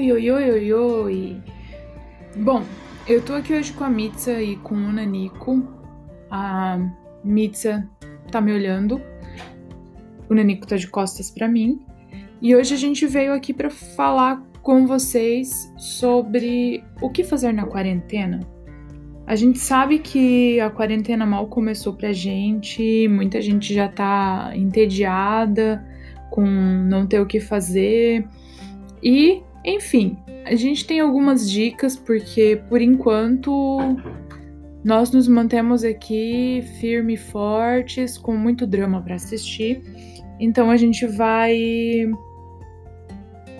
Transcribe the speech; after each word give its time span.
Oi, 0.00 0.12
oi, 0.12 0.30
oi, 0.30 0.50
oi, 0.50 0.72
oi. 0.72 1.36
Bom, 2.34 2.62
eu 3.06 3.20
tô 3.20 3.34
aqui 3.34 3.52
hoje 3.52 3.70
com 3.74 3.84
a 3.84 3.90
Mitsa 3.90 4.40
e 4.40 4.56
com 4.56 4.74
o 4.74 4.90
Nanico. 4.90 5.62
A 6.30 6.78
Mitsa 7.22 7.86
tá 8.32 8.40
me 8.40 8.50
olhando. 8.50 8.98
O 10.26 10.34
Nanico 10.34 10.66
tá 10.66 10.76
de 10.76 10.86
costas 10.86 11.30
para 11.30 11.46
mim. 11.46 11.84
E 12.40 12.56
hoje 12.56 12.72
a 12.72 12.78
gente 12.78 13.06
veio 13.06 13.34
aqui 13.34 13.52
para 13.52 13.68
falar 13.68 14.42
com 14.62 14.86
vocês 14.86 15.70
sobre 15.76 16.82
o 17.02 17.10
que 17.10 17.22
fazer 17.22 17.52
na 17.52 17.66
quarentena. 17.66 18.40
A 19.26 19.36
gente 19.36 19.58
sabe 19.58 19.98
que 19.98 20.58
a 20.60 20.70
quarentena 20.70 21.26
mal 21.26 21.46
começou 21.46 21.92
pra 21.92 22.10
gente, 22.10 23.06
muita 23.06 23.38
gente 23.42 23.74
já 23.74 23.86
tá 23.86 24.50
entediada 24.54 25.86
com 26.30 26.46
não 26.46 27.06
ter 27.06 27.20
o 27.20 27.26
que 27.26 27.38
fazer. 27.38 28.26
E, 29.02 29.42
enfim, 29.64 30.18
a 30.46 30.54
gente 30.54 30.86
tem 30.86 31.00
algumas 31.00 31.50
dicas 31.50 31.96
porque 31.96 32.62
por 32.68 32.80
enquanto 32.80 33.78
nós 34.82 35.10
nos 35.10 35.28
mantemos 35.28 35.84
aqui 35.84 36.62
firmes 36.80 37.20
e 37.20 37.22
fortes, 37.24 38.16
com 38.16 38.34
muito 38.36 38.66
drama 38.66 39.02
para 39.02 39.16
assistir. 39.16 39.82
Então 40.38 40.70
a 40.70 40.76
gente 40.76 41.06
vai 41.06 42.08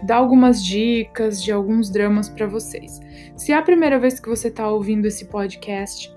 dar 0.04 0.16
algumas 0.16 0.64
dicas 0.64 1.42
de 1.42 1.52
alguns 1.52 1.90
dramas 1.90 2.28
para 2.28 2.46
vocês. 2.46 2.98
Se 3.36 3.52
é 3.52 3.56
a 3.56 3.62
primeira 3.62 3.98
vez 3.98 4.18
que 4.18 4.28
você 4.28 4.48
está 4.48 4.68
ouvindo 4.70 5.06
esse 5.06 5.26
podcast 5.26 6.10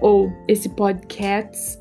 ou 0.00 0.32
esse 0.48 0.68
podcast, 0.70 1.78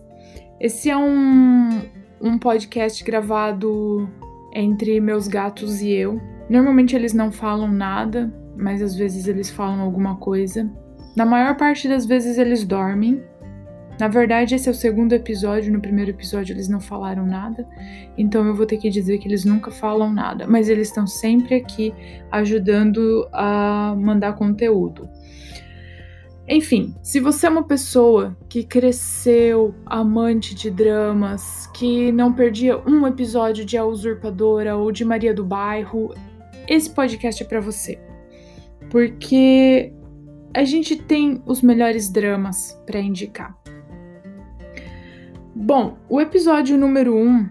esse 0.59 0.91
é 0.91 0.97
um, 0.97 1.81
um 2.21 2.37
podcast 2.37 3.03
gravado 3.03 4.07
entre 4.53 4.99
meus 4.99 5.27
gatos 5.27 5.81
e 5.81 5.91
eu. 5.91 6.19
Normalmente 6.49 6.95
eles 6.95 7.13
não 7.13 7.31
falam 7.31 7.71
nada, 7.71 8.31
mas 8.57 8.81
às 8.81 8.95
vezes 8.95 9.27
eles 9.27 9.49
falam 9.49 9.81
alguma 9.81 10.17
coisa. 10.17 10.69
Na 11.15 11.25
maior 11.25 11.55
parte 11.57 11.87
das 11.87 12.05
vezes 12.05 12.37
eles 12.37 12.63
dormem. 12.63 13.23
Na 13.99 14.07
verdade, 14.07 14.55
esse 14.55 14.67
é 14.67 14.71
o 14.71 14.75
segundo 14.75 15.13
episódio. 15.13 15.71
No 15.71 15.79
primeiro 15.79 16.11
episódio 16.11 16.53
eles 16.53 16.67
não 16.67 16.79
falaram 16.79 17.25
nada, 17.25 17.67
então 18.17 18.45
eu 18.47 18.55
vou 18.55 18.65
ter 18.65 18.77
que 18.77 18.89
dizer 18.89 19.19
que 19.19 19.27
eles 19.27 19.45
nunca 19.45 19.69
falam 19.69 20.11
nada, 20.11 20.47
mas 20.47 20.69
eles 20.69 20.87
estão 20.87 21.05
sempre 21.05 21.55
aqui 21.55 21.93
ajudando 22.31 23.27
a 23.31 23.95
mandar 23.97 24.33
conteúdo. 24.33 25.07
Enfim, 26.53 26.93
se 27.01 27.21
você 27.21 27.47
é 27.47 27.49
uma 27.49 27.63
pessoa 27.63 28.37
que 28.49 28.61
cresceu 28.61 29.73
amante 29.85 30.53
de 30.53 30.69
dramas, 30.69 31.67
que 31.67 32.11
não 32.11 32.33
perdia 32.33 32.77
um 32.85 33.07
episódio 33.07 33.63
de 33.63 33.77
A 33.77 33.85
Usurpadora 33.85 34.75
ou 34.75 34.91
de 34.91 35.05
Maria 35.05 35.33
do 35.33 35.45
Bairro, 35.45 36.13
esse 36.67 36.89
podcast 36.89 37.41
é 37.41 37.45
para 37.45 37.61
você. 37.61 37.97
Porque 38.89 39.93
a 40.53 40.65
gente 40.65 40.97
tem 40.97 41.41
os 41.45 41.61
melhores 41.61 42.11
dramas 42.11 42.77
para 42.85 42.99
indicar. 42.99 43.57
Bom, 45.55 45.99
o 46.09 46.19
episódio 46.19 46.77
número 46.77 47.15
1 47.15 47.29
um 47.29 47.49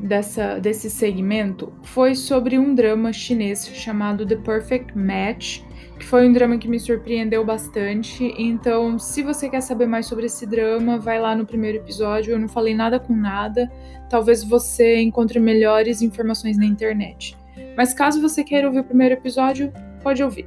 dessa, 0.00 0.58
desse 0.58 0.88
segmento 0.88 1.70
foi 1.82 2.14
sobre 2.14 2.58
um 2.58 2.74
drama 2.74 3.12
chinês 3.12 3.68
chamado 3.74 4.24
The 4.24 4.36
Perfect 4.36 4.96
Match, 4.96 5.65
que 6.06 6.10
foi 6.10 6.28
um 6.28 6.32
drama 6.32 6.56
que 6.56 6.68
me 6.68 6.78
surpreendeu 6.78 7.44
bastante. 7.44 8.32
Então, 8.38 8.96
se 8.96 9.24
você 9.24 9.50
quer 9.50 9.60
saber 9.60 9.86
mais 9.86 10.06
sobre 10.06 10.26
esse 10.26 10.46
drama, 10.46 10.98
vai 10.98 11.20
lá 11.20 11.34
no 11.34 11.44
primeiro 11.44 11.78
episódio. 11.78 12.30
Eu 12.30 12.38
não 12.38 12.48
falei 12.48 12.76
nada 12.76 13.00
com 13.00 13.12
nada. 13.12 13.68
Talvez 14.08 14.44
você 14.44 15.00
encontre 15.00 15.40
melhores 15.40 16.02
informações 16.02 16.56
na 16.56 16.64
internet. 16.64 17.36
Mas 17.76 17.92
caso 17.92 18.22
você 18.22 18.44
queira 18.44 18.68
ouvir 18.68 18.78
o 18.78 18.84
primeiro 18.84 19.14
episódio, 19.14 19.72
pode 20.00 20.22
ouvir. 20.22 20.46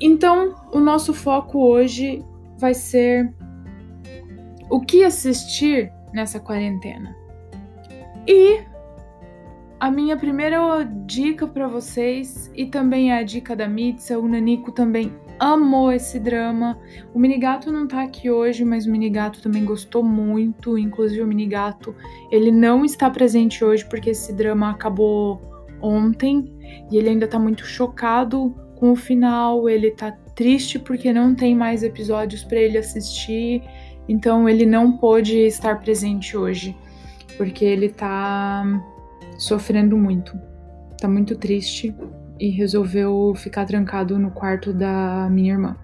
Então, 0.00 0.54
o 0.72 0.80
nosso 0.80 1.12
foco 1.12 1.58
hoje 1.58 2.24
vai 2.56 2.72
ser 2.72 3.30
o 4.70 4.80
que 4.80 5.04
assistir 5.04 5.92
nessa 6.14 6.40
quarentena. 6.40 7.14
E 8.26 8.69
a 9.80 9.90
minha 9.90 10.14
primeira 10.14 10.84
dica 11.06 11.46
para 11.46 11.66
vocês, 11.66 12.52
e 12.54 12.66
também 12.66 13.12
é 13.12 13.18
a 13.18 13.22
dica 13.22 13.56
da 13.56 13.66
Mitsa, 13.66 14.18
o 14.18 14.28
Nanico 14.28 14.70
também 14.70 15.10
amou 15.38 15.90
esse 15.90 16.20
drama. 16.20 16.78
O 17.14 17.18
Minigato 17.18 17.72
não 17.72 17.88
tá 17.88 18.02
aqui 18.02 18.30
hoje, 18.30 18.62
mas 18.62 18.84
o 18.84 18.90
Minigato 18.90 19.40
também 19.40 19.64
gostou 19.64 20.04
muito. 20.04 20.76
Inclusive, 20.76 21.22
o 21.22 21.26
Minigato 21.26 21.94
ele 22.30 22.50
não 22.50 22.84
está 22.84 23.08
presente 23.08 23.64
hoje 23.64 23.86
porque 23.86 24.10
esse 24.10 24.34
drama 24.34 24.70
acabou 24.70 25.40
ontem 25.80 26.52
e 26.92 26.98
ele 26.98 27.08
ainda 27.08 27.26
tá 27.26 27.38
muito 27.38 27.64
chocado 27.64 28.54
com 28.76 28.92
o 28.92 28.96
final. 28.96 29.66
Ele 29.66 29.90
tá 29.92 30.12
triste 30.34 30.78
porque 30.78 31.10
não 31.10 31.34
tem 31.34 31.54
mais 31.54 31.82
episódios 31.82 32.44
para 32.44 32.58
ele 32.58 32.76
assistir, 32.76 33.62
então 34.06 34.46
ele 34.46 34.66
não 34.66 34.98
pôde 34.98 35.38
estar 35.38 35.80
presente 35.80 36.36
hoje 36.36 36.76
porque 37.38 37.64
ele 37.64 37.88
tá 37.88 38.62
sofrendo 39.40 39.96
muito. 39.96 40.38
Tá 41.00 41.08
muito 41.08 41.34
triste 41.34 41.94
e 42.38 42.50
resolveu 42.50 43.32
ficar 43.34 43.64
trancado 43.64 44.18
no 44.18 44.30
quarto 44.30 44.72
da 44.72 45.28
minha 45.30 45.54
irmã. 45.54 45.76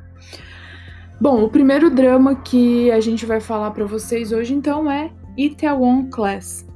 Bom, 1.19 1.43
o 1.43 1.49
primeiro 1.49 1.91
drama 1.91 2.37
que 2.37 2.91
a 2.91 3.01
gente 3.01 3.25
vai 3.25 3.41
falar 3.41 3.71
para 3.71 3.87
vocês 3.87 4.31
hoje 4.33 4.55
então 4.55 4.91
é 4.91 5.11
Itaewon 5.37 6.11
Class. 6.11 6.67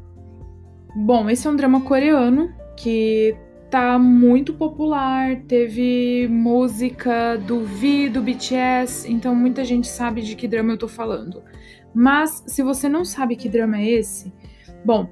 Bom, 0.97 1.29
esse 1.29 1.47
é 1.47 1.51
um 1.51 1.57
drama 1.57 1.83
coreano 1.83 2.51
que 2.77 3.37
tá 3.71 3.99
muito 3.99 4.55
popular, 4.55 5.37
teve 5.47 6.27
música 6.29 7.37
do 7.37 7.61
V, 7.61 8.09
do 8.09 8.23
BTS, 8.23 9.11
então 9.13 9.35
muita 9.35 9.65
gente 9.65 9.87
sabe 9.87 10.23
de 10.23 10.35
que 10.35 10.49
drama 10.49 10.73
eu 10.73 10.79
tô 10.79 10.89
falando. 10.89 11.43
Mas 11.95 12.43
se 12.47 12.63
você 12.63 12.89
não 12.89 13.05
sabe 13.05 13.37
que 13.37 13.49
drama 13.49 13.79
é 13.79 13.91
esse, 13.91 14.33
bom, 14.85 15.09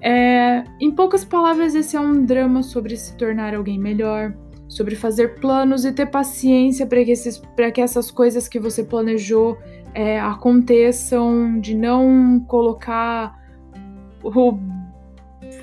é, 0.00 0.64
em 0.80 0.90
poucas 0.90 1.24
palavras, 1.24 1.74
esse 1.74 1.96
é 1.96 2.00
um 2.00 2.24
drama 2.24 2.62
sobre 2.62 2.96
se 2.96 3.16
tornar 3.16 3.54
alguém 3.54 3.78
melhor, 3.78 4.34
sobre 4.68 4.94
fazer 4.94 5.36
planos 5.40 5.84
e 5.84 5.92
ter 5.92 6.06
paciência 6.06 6.86
para 6.86 7.04
que, 7.04 7.10
esses, 7.10 7.42
que 7.74 7.80
essas 7.80 8.10
coisas 8.10 8.46
que 8.46 8.60
você 8.60 8.84
planejou 8.84 9.58
é, 9.94 10.20
aconteçam, 10.20 11.58
de 11.60 11.74
não 11.74 12.40
colocar 12.46 13.36
o. 14.22 14.58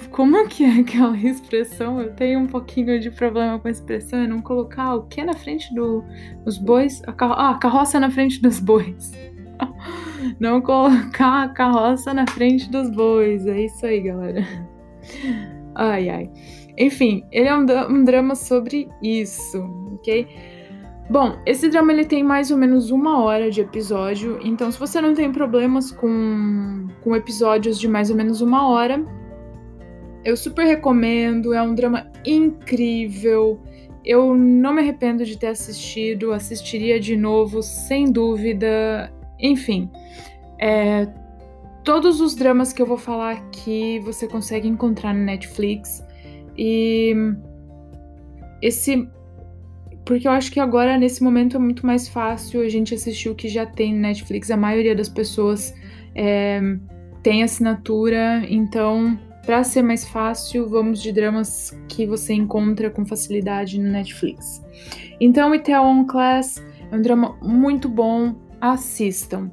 Como 0.10 0.48
que 0.48 0.64
é 0.64 0.80
aquela 0.80 1.16
expressão? 1.20 2.02
Eu 2.02 2.14
tenho 2.14 2.40
um 2.40 2.48
pouquinho 2.48 3.00
de 3.00 3.12
problema 3.12 3.60
com 3.60 3.68
a 3.68 3.72
expressão, 3.72 4.20
é 4.20 4.28
não 4.28 4.42
colocar 4.42 4.96
o 4.96 5.04
que 5.04 5.24
na 5.24 5.34
frente 5.34 5.74
do, 5.74 6.04
dos 6.44 6.58
bois? 6.58 7.02
A 7.06 7.14
carro, 7.14 7.34
ah, 7.34 7.52
a 7.52 7.58
carroça 7.58 8.00
na 8.00 8.10
frente 8.10 8.42
dos 8.42 8.60
bois. 8.60 9.12
Não 10.40 10.62
colocar 10.62 11.44
a 11.44 11.50
carroça 11.50 12.14
na 12.14 12.28
frente 12.28 12.70
dos 12.70 12.90
bois. 12.90 13.46
É 13.48 13.62
isso 13.62 13.86
aí, 13.86 14.02
galera. 14.02 14.46
Ai, 15.76 16.10
ai. 16.10 16.32
Enfim, 16.78 17.24
ele 17.32 17.48
é 17.48 17.56
um, 17.56 17.66
um 17.90 18.04
drama 18.04 18.36
sobre 18.36 18.90
isso, 19.02 19.62
ok? 19.94 20.28
Bom, 21.10 21.38
esse 21.46 21.70
drama 21.70 21.94
ele 21.94 22.06
tem 22.06 22.24
mais 22.24 22.50
ou 22.50 22.58
menos 22.58 22.90
uma 22.90 23.22
hora 23.24 23.52
de 23.52 23.62
episódio, 23.62 24.40
então 24.44 24.72
se 24.72 24.80
você 24.80 25.00
não 25.00 25.14
tem 25.14 25.32
problemas 25.32 25.92
com, 25.92 26.88
com 27.04 27.16
episódios 27.16 27.80
de 27.80 27.88
mais 27.88 28.10
ou 28.10 28.16
menos 28.16 28.42
uma 28.42 28.68
hora, 28.68 29.06
eu 30.26 30.36
super 30.36 30.66
recomendo. 30.66 31.54
É 31.54 31.62
um 31.62 31.76
drama 31.76 32.12
incrível. 32.26 33.62
Eu 34.04 34.36
não 34.36 34.74
me 34.74 34.82
arrependo 34.82 35.24
de 35.24 35.38
ter 35.38 35.48
assistido, 35.48 36.34
assistiria 36.34 37.00
de 37.00 37.16
novo, 37.16 37.62
sem 37.62 38.12
dúvida. 38.12 39.14
Enfim, 39.40 39.90
é, 40.60 41.08
todos 41.84 42.20
os 42.20 42.36
dramas 42.36 42.74
que 42.74 42.82
eu 42.82 42.86
vou 42.86 42.98
falar 42.98 43.34
aqui 43.34 44.00
você 44.00 44.28
consegue 44.28 44.68
encontrar 44.68 45.14
no 45.14 45.24
Netflix. 45.24 46.04
E 46.58 47.14
esse. 48.62 49.08
Porque 50.04 50.28
eu 50.28 50.32
acho 50.32 50.52
que 50.52 50.60
agora, 50.60 50.98
nesse 50.98 51.24
momento, 51.24 51.58
é 51.58 51.60
muito 51.60 51.86
mais 51.86 52.08
fácil 52.08 52.62
a 52.62 52.70
gente 52.70 52.94
assistir 52.94 53.30
o 53.30 53.36
que 53.36 53.48
já 53.48 53.66
tem 53.66 53.94
no 53.94 54.02
Netflix. 54.02 54.52
A 54.52 54.58
maioria 54.58 54.96
das 54.96 55.10
pessoas 55.10 55.74
é, 56.14 56.62
tem 57.24 57.42
assinatura, 57.42 58.46
então, 58.48 59.20
para 59.46 59.64
ser 59.64 59.82
mais 59.82 60.08
fácil, 60.08 60.70
vamos 60.70 61.02
de 61.02 61.12
dramas 61.12 61.76
que 61.88 62.06
você 62.06 62.34
encontra 62.34 62.92
com 62.92 63.04
facilidade 63.04 63.80
no 63.80 63.90
Netflix. 63.90 64.64
Então, 65.20 65.56
Itaewon 65.56 66.06
Class 66.06 66.64
é 66.92 66.96
um 66.96 67.02
drama 67.02 67.36
muito 67.42 67.90
bom, 67.90 68.36
assistam. 68.74 69.52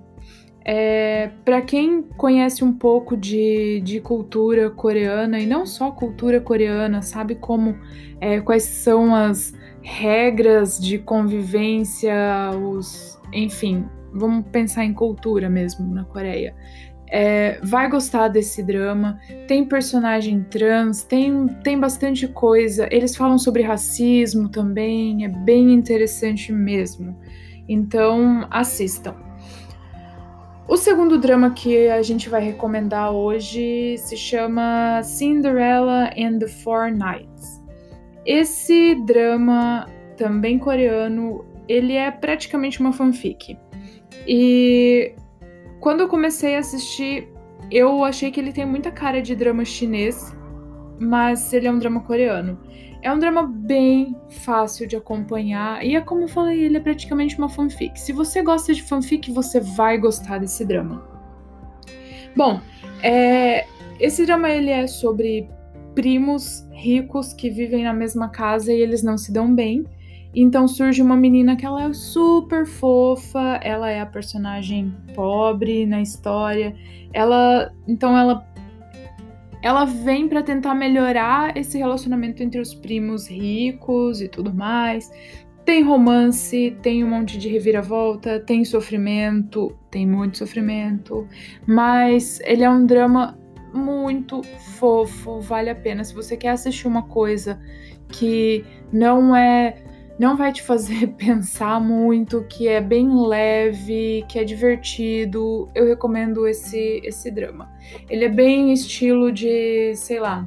É, 0.64 1.30
para 1.44 1.60
quem 1.60 2.02
conhece 2.02 2.62
um 2.62 2.72
pouco 2.72 3.16
de, 3.16 3.80
de 3.80 4.00
cultura 4.00 4.70
coreana 4.70 5.40
e 5.40 5.46
não 5.46 5.66
só 5.66 5.90
cultura 5.90 6.40
coreana, 6.40 7.02
sabe 7.02 7.34
como 7.34 7.76
é, 8.20 8.40
quais 8.40 8.62
são 8.62 9.12
as 9.12 9.52
regras 9.82 10.78
de 10.78 10.98
convivência, 10.98 12.14
os, 12.56 13.20
enfim, 13.32 13.84
vamos 14.12 14.46
pensar 14.52 14.84
em 14.84 14.94
cultura 14.94 15.50
mesmo 15.50 15.92
na 15.92 16.04
Coreia. 16.04 16.54
é, 17.12 17.58
vai 17.62 17.90
gostar 17.90 18.28
desse 18.28 18.62
drama. 18.62 19.20
Tem 19.46 19.66
personagem 19.66 20.42
trans, 20.44 21.02
tem, 21.02 21.46
tem 21.62 21.78
bastante 21.78 22.26
coisa. 22.26 22.88
Eles 22.90 23.14
falam 23.14 23.36
sobre 23.36 23.62
racismo 23.62 24.48
também, 24.48 25.24
é 25.24 25.28
bem 25.28 25.74
interessante 25.74 26.50
mesmo. 26.50 27.14
Então, 27.68 28.46
assistam. 28.50 29.14
O 30.68 30.76
segundo 30.76 31.18
drama 31.18 31.50
que 31.50 31.88
a 31.88 32.02
gente 32.02 32.28
vai 32.28 32.42
recomendar 32.42 33.12
hoje 33.12 33.96
se 33.98 34.16
chama 34.16 35.02
Cinderella 35.02 36.10
and 36.16 36.38
the 36.38 36.48
Four 36.48 36.90
Knights. 36.92 37.62
Esse 38.24 38.94
drama, 39.04 39.86
também 40.16 40.58
coreano, 40.58 41.44
ele 41.68 41.94
é 41.94 42.10
praticamente 42.10 42.80
uma 42.80 42.92
fanfic. 42.92 43.58
E 44.26 45.14
quando 45.80 46.00
eu 46.00 46.08
comecei 46.08 46.56
a 46.56 46.60
assistir, 46.60 47.28
eu 47.70 48.04
achei 48.04 48.30
que 48.30 48.38
ele 48.38 48.52
tem 48.52 48.64
muita 48.64 48.90
cara 48.90 49.20
de 49.20 49.34
drama 49.34 49.64
chinês, 49.64 50.34
mas 51.02 51.52
ele 51.52 51.66
é 51.66 51.72
um 51.72 51.78
drama 51.78 52.00
coreano. 52.00 52.58
É 53.02 53.12
um 53.12 53.18
drama 53.18 53.42
bem 53.42 54.16
fácil 54.28 54.86
de 54.86 54.94
acompanhar 54.94 55.84
e 55.84 55.96
é 55.96 56.00
como 56.00 56.22
eu 56.22 56.28
falei, 56.28 56.62
ele 56.62 56.76
é 56.76 56.80
praticamente 56.80 57.36
uma 57.36 57.48
fanfic. 57.48 57.98
Se 57.98 58.12
você 58.12 58.42
gosta 58.42 58.72
de 58.72 58.82
fanfic, 58.82 59.30
você 59.32 59.58
vai 59.58 59.98
gostar 59.98 60.38
desse 60.38 60.64
drama. 60.64 61.02
Bom, 62.36 62.60
é, 63.02 63.66
esse 63.98 64.24
drama 64.24 64.48
ele 64.48 64.70
é 64.70 64.86
sobre 64.86 65.50
primos 65.94 66.66
ricos 66.70 67.32
que 67.32 67.50
vivem 67.50 67.84
na 67.84 67.92
mesma 67.92 68.28
casa 68.28 68.72
e 68.72 68.80
eles 68.80 69.02
não 69.02 69.18
se 69.18 69.32
dão 69.32 69.52
bem. 69.52 69.84
Então 70.34 70.66
surge 70.66 71.02
uma 71.02 71.16
menina 71.16 71.56
que 71.56 71.66
ela 71.66 71.84
é 71.84 71.92
super 71.92 72.64
fofa, 72.66 73.60
ela 73.62 73.90
é 73.90 74.00
a 74.00 74.06
personagem 74.06 74.94
pobre 75.14 75.84
na 75.84 76.00
história. 76.00 76.74
Ela, 77.12 77.70
então 77.86 78.16
ela 78.16 78.46
ela 79.62 79.84
vem 79.84 80.28
para 80.28 80.42
tentar 80.42 80.74
melhorar 80.74 81.56
esse 81.56 81.78
relacionamento 81.78 82.42
entre 82.42 82.60
os 82.60 82.74
primos 82.74 83.28
ricos 83.28 84.20
e 84.20 84.28
tudo 84.28 84.52
mais. 84.52 85.10
Tem 85.64 85.82
romance, 85.82 86.76
tem 86.82 87.04
um 87.04 87.08
monte 87.08 87.38
de 87.38 87.48
reviravolta, 87.48 88.40
tem 88.40 88.64
sofrimento, 88.64 89.72
tem 89.90 90.04
muito 90.04 90.38
sofrimento, 90.38 91.28
mas 91.64 92.40
ele 92.40 92.64
é 92.64 92.70
um 92.70 92.84
drama 92.84 93.38
muito 93.72 94.42
fofo, 94.42 95.40
vale 95.40 95.70
a 95.70 95.74
pena. 95.74 96.02
Se 96.02 96.12
você 96.12 96.36
quer 96.36 96.50
assistir 96.50 96.88
uma 96.88 97.04
coisa 97.04 97.60
que 98.08 98.64
não 98.92 99.34
é 99.34 99.76
não 100.22 100.36
vai 100.36 100.52
te 100.52 100.62
fazer 100.62 101.08
pensar 101.18 101.80
muito, 101.80 102.44
que 102.44 102.68
é 102.68 102.80
bem 102.80 103.08
leve, 103.26 104.24
que 104.28 104.38
é 104.38 104.44
divertido. 104.44 105.68
Eu 105.74 105.84
recomendo 105.84 106.46
esse 106.46 107.00
esse 107.04 107.28
drama. 107.28 107.68
Ele 108.08 108.26
é 108.26 108.28
bem 108.28 108.72
estilo 108.72 109.32
de, 109.32 109.92
sei 109.96 110.20
lá, 110.20 110.46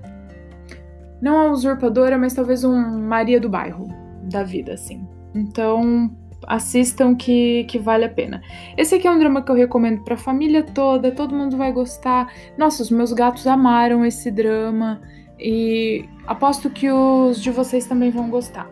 não 1.22 1.38
a 1.38 1.52
usurpadora, 1.52 2.18
mas 2.18 2.34
talvez 2.34 2.64
um 2.64 3.02
Maria 3.02 3.40
do 3.40 3.50
bairro 3.50 3.88
da 4.24 4.44
vida 4.44 4.74
assim. 4.74 5.06
Então, 5.36 6.10
assistam 6.48 7.14
que, 7.14 7.66
que 7.66 7.78
vale 7.78 8.06
a 8.06 8.10
pena. 8.10 8.42
Esse 8.78 8.96
aqui 8.96 9.06
é 9.06 9.12
um 9.12 9.20
drama 9.20 9.42
que 9.42 9.52
eu 9.52 9.56
recomendo 9.56 10.06
para 10.06 10.14
a 10.14 10.18
família 10.18 10.64
toda, 10.64 11.12
todo 11.12 11.36
mundo 11.36 11.58
vai 11.58 11.74
gostar. 11.74 12.32
Nossa, 12.58 12.82
os 12.82 12.90
meus 12.90 13.12
gatos 13.12 13.46
amaram 13.46 14.06
esse 14.06 14.32
drama 14.32 15.02
e 15.38 16.06
aposto 16.26 16.70
que 16.70 16.90
os 16.90 17.42
de 17.42 17.52
vocês 17.52 17.86
também 17.86 18.10
vão 18.10 18.30
gostar. 18.30 18.72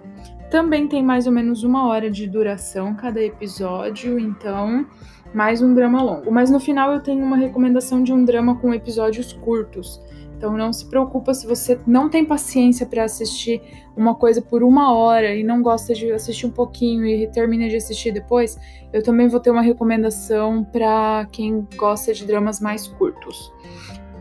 Também 0.53 0.87
tem 0.87 1.01
mais 1.01 1.25
ou 1.25 1.33
menos 1.33 1.63
uma 1.63 1.87
hora 1.87 2.11
de 2.11 2.27
duração 2.27 2.93
cada 2.93 3.19
episódio, 3.19 4.19
então 4.19 4.85
mais 5.33 5.63
um 5.63 5.73
drama 5.73 5.99
longo. 5.99 6.31
Mas 6.31 6.51
no 6.51 6.59
final 6.59 6.93
eu 6.93 7.01
tenho 7.01 7.25
uma 7.25 7.35
recomendação 7.35 8.03
de 8.03 8.13
um 8.13 8.23
drama 8.23 8.55
com 8.59 8.71
episódios 8.71 9.33
curtos. 9.33 9.99
Então 10.37 10.55
não 10.55 10.71
se 10.71 10.87
preocupa 10.87 11.33
se 11.33 11.47
você 11.47 11.79
não 11.87 12.07
tem 12.07 12.23
paciência 12.23 12.85
para 12.85 13.03
assistir 13.03 13.63
uma 13.97 14.13
coisa 14.13 14.43
por 14.43 14.61
uma 14.61 14.93
hora 14.93 15.33
e 15.33 15.43
não 15.43 15.63
gosta 15.63 15.95
de 15.95 16.11
assistir 16.11 16.45
um 16.45 16.51
pouquinho 16.51 17.03
e 17.03 17.25
termina 17.31 17.67
de 17.67 17.77
assistir 17.77 18.11
depois. 18.11 18.55
Eu 18.93 19.01
também 19.01 19.27
vou 19.27 19.39
ter 19.39 19.49
uma 19.49 19.63
recomendação 19.63 20.63
para 20.63 21.27
quem 21.31 21.67
gosta 21.75 22.13
de 22.13 22.27
dramas 22.27 22.59
mais 22.59 22.87
curtos. 22.87 23.51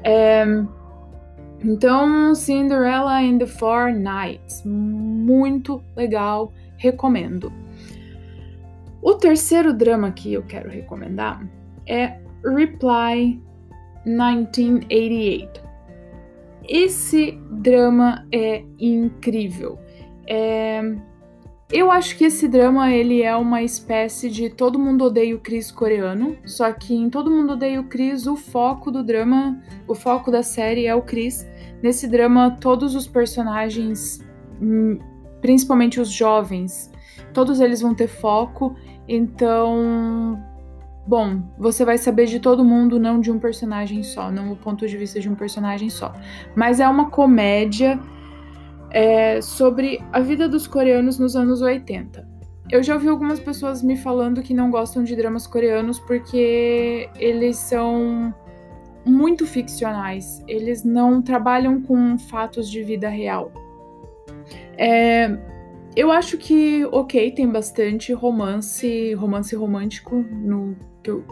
É, 0.02 0.46
então, 1.64 2.34
Cinderella 2.34 3.20
and 3.20 3.38
the 3.38 3.46
Four 3.46 3.92
Knights, 3.92 4.62
muito 4.64 5.82
legal, 5.96 6.52
recomendo. 6.76 7.52
O 9.00 9.14
terceiro 9.14 9.72
drama 9.72 10.10
que 10.12 10.32
eu 10.32 10.42
quero 10.42 10.68
recomendar 10.68 11.44
é 11.86 12.18
Reply 12.44 13.40
1988. 14.04 15.62
Esse 16.68 17.32
drama 17.50 18.26
é 18.32 18.64
incrível. 18.78 19.78
É... 20.26 20.80
Eu 21.72 21.90
acho 21.90 22.16
que 22.18 22.24
esse 22.24 22.46
drama 22.46 22.92
ele 22.92 23.22
é 23.22 23.34
uma 23.34 23.62
espécie 23.62 24.28
de 24.28 24.50
Todo 24.50 24.78
Mundo 24.78 25.06
Odeia 25.06 25.34
o 25.34 25.40
Chris 25.40 25.70
coreano, 25.72 26.36
só 26.44 26.70
que 26.70 26.94
em 26.94 27.08
Todo 27.08 27.30
Mundo 27.30 27.54
Odeia 27.54 27.80
o 27.80 27.84
Chris 27.84 28.26
o 28.26 28.36
foco 28.36 28.90
do 28.90 29.02
drama, 29.02 29.58
o 29.88 29.94
foco 29.94 30.30
da 30.30 30.42
série 30.42 30.86
é 30.86 30.94
o 30.94 31.00
Chris 31.00 31.46
Nesse 31.82 32.06
drama, 32.06 32.56
todos 32.60 32.94
os 32.94 33.08
personagens, 33.08 34.24
hum, 34.60 35.00
principalmente 35.40 36.00
os 36.00 36.08
jovens, 36.08 36.92
todos 37.34 37.60
eles 37.60 37.80
vão 37.80 37.92
ter 37.92 38.06
foco, 38.06 38.76
então. 39.08 40.40
Bom, 41.04 41.42
você 41.58 41.84
vai 41.84 41.98
saber 41.98 42.26
de 42.26 42.38
todo 42.38 42.64
mundo, 42.64 43.00
não 43.00 43.20
de 43.20 43.32
um 43.32 43.38
personagem 43.40 44.04
só, 44.04 44.30
não 44.30 44.52
o 44.52 44.56
ponto 44.56 44.86
de 44.86 44.96
vista 44.96 45.18
de 45.18 45.28
um 45.28 45.34
personagem 45.34 45.90
só. 45.90 46.14
Mas 46.54 46.78
é 46.78 46.88
uma 46.88 47.10
comédia 47.10 47.98
é, 48.92 49.40
sobre 49.40 50.00
a 50.12 50.20
vida 50.20 50.48
dos 50.48 50.66
coreanos 50.66 51.18
nos 51.18 51.34
anos 51.34 51.62
80. 51.62 52.30
Eu 52.70 52.82
já 52.82 52.94
ouvi 52.94 53.08
algumas 53.08 53.40
pessoas 53.40 53.82
me 53.82 53.96
falando 53.96 54.42
que 54.42 54.54
não 54.54 54.70
gostam 54.70 55.02
de 55.02 55.16
dramas 55.16 55.46
coreanos 55.46 55.98
porque 55.98 57.08
eles 57.18 57.56
são 57.56 58.32
muito 59.04 59.46
ficcionais, 59.46 60.42
eles 60.46 60.84
não 60.84 61.20
trabalham 61.20 61.82
com 61.82 62.16
fatos 62.18 62.70
de 62.70 62.82
vida 62.82 63.08
real. 63.08 63.52
É, 64.78 65.36
eu 65.96 66.10
acho 66.10 66.38
que, 66.38 66.86
ok, 66.92 67.32
tem 67.32 67.48
bastante 67.48 68.12
romance, 68.12 69.12
romance 69.14 69.54
romântico, 69.54 70.24
no 70.30 70.76
que 71.02 71.10
eu, 71.10 71.24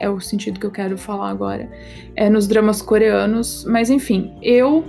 é 0.00 0.08
o 0.08 0.20
sentido 0.20 0.60
que 0.60 0.66
eu 0.66 0.70
quero 0.70 0.96
falar 0.96 1.30
agora, 1.30 1.70
é 2.14 2.30
nos 2.30 2.46
dramas 2.46 2.80
coreanos, 2.80 3.64
mas 3.64 3.90
enfim, 3.90 4.34
eu 4.40 4.84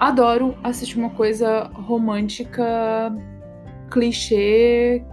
adoro 0.00 0.56
assistir 0.64 0.98
uma 0.98 1.10
coisa 1.10 1.64
romântica, 1.74 3.14
clichê. 3.90 5.04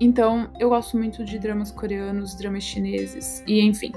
Então, 0.00 0.48
eu 0.58 0.70
gosto 0.70 0.96
muito 0.96 1.22
de 1.22 1.38
dramas 1.38 1.70
coreanos, 1.70 2.34
dramas 2.34 2.64
chineses, 2.64 3.44
e 3.46 3.60
enfim. 3.60 3.92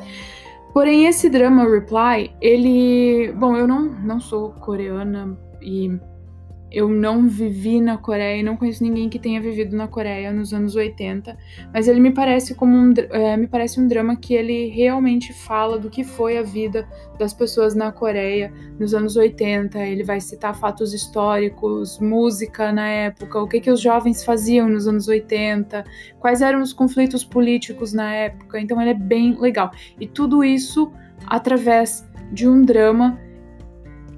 Porém, 0.73 1.07
esse 1.07 1.29
drama 1.29 1.63
Reply, 1.63 2.31
ele. 2.41 3.31
Bom, 3.33 3.55
eu 3.55 3.65
não, 3.65 3.83
não 3.85 4.19
sou 4.19 4.51
coreana 4.51 5.37
e 5.61 5.97
eu 6.71 6.87
não 6.87 7.27
vivi 7.27 7.81
na 7.81 7.97
Coreia 7.97 8.39
e 8.39 8.43
não 8.43 8.55
conheço 8.55 8.83
ninguém 8.83 9.09
que 9.09 9.17
tenha 9.17 9.41
vivido 9.41 9.75
na 9.75 9.87
Coreia 9.87 10.31
nos 10.31 10.53
anos 10.53 10.75
80, 10.75 11.35
mas 11.73 11.87
ele 11.87 11.99
me 11.99 12.11
parece 12.11 12.53
como 12.53 12.75
um, 12.75 12.93
é, 13.11 13.35
me 13.35 13.47
parece 13.47 13.79
um 13.79 13.87
drama 13.87 14.15
que 14.15 14.35
ele 14.35 14.67
realmente 14.67 15.33
fala 15.33 15.79
do 15.79 15.89
que 15.89 16.03
foi 16.03 16.37
a 16.37 16.43
vida 16.43 16.87
das 17.17 17.33
pessoas 17.33 17.73
na 17.73 17.91
Coreia 17.91 18.53
nos 18.79 18.93
anos 18.93 19.15
80. 19.15 19.79
Ele 19.79 20.03
vai 20.03 20.21
citar 20.21 20.55
fatos 20.55 20.93
históricos, 20.93 21.99
música 21.99 22.71
na 22.71 22.87
época, 22.87 23.41
o 23.41 23.47
que, 23.47 23.59
que 23.59 23.71
os 23.71 23.81
jovens 23.81 24.23
faziam 24.23 24.69
nos 24.69 24.87
anos 24.87 25.07
80, 25.07 25.83
quais 26.19 26.41
eram 26.41 26.61
os 26.61 26.71
conflitos 26.71 27.23
políticos 27.23 27.93
na 27.93 28.13
época. 28.13 28.59
Então 28.59 28.79
ele 28.79 28.91
é 28.91 28.95
bem 28.95 29.35
legal. 29.39 29.71
E 29.99 30.07
tudo 30.07 30.43
isso 30.43 30.91
através 31.25 32.07
de 32.31 32.47
um 32.47 32.63
drama 32.63 33.19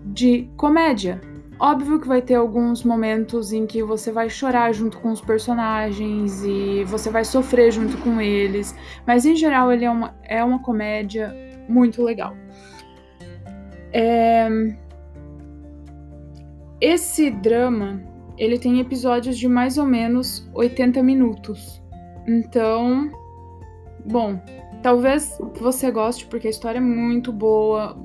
de 0.05 0.49
comédia 0.57 1.21
Óbvio 1.63 1.99
que 1.99 2.07
vai 2.07 2.23
ter 2.23 2.33
alguns 2.33 2.83
momentos 2.83 3.53
em 3.53 3.67
que 3.67 3.83
você 3.83 4.11
vai 4.11 4.31
chorar 4.31 4.73
junto 4.73 4.97
com 4.97 5.11
os 5.11 5.21
personagens 5.21 6.43
e 6.43 6.83
você 6.85 7.11
vai 7.11 7.23
sofrer 7.23 7.71
junto 7.71 7.99
com 7.99 8.19
eles, 8.19 8.75
mas 9.05 9.27
em 9.27 9.35
geral 9.35 9.71
ele 9.71 9.85
é 9.85 9.91
uma, 9.91 10.15
é 10.23 10.43
uma 10.43 10.57
comédia 10.57 11.31
muito 11.69 12.01
legal. 12.01 12.35
É... 13.93 14.49
Esse 16.81 17.29
drama 17.29 18.01
ele 18.39 18.57
tem 18.57 18.79
episódios 18.79 19.37
de 19.37 19.47
mais 19.47 19.77
ou 19.77 19.85
menos 19.85 20.49
80 20.55 21.03
minutos. 21.03 21.79
Então, 22.27 23.11
bom, 24.03 24.41
talvez 24.81 25.37
você 25.59 25.91
goste 25.91 26.25
porque 26.25 26.47
a 26.47 26.49
história 26.49 26.79
é 26.79 26.81
muito 26.81 27.31
boa, 27.31 27.95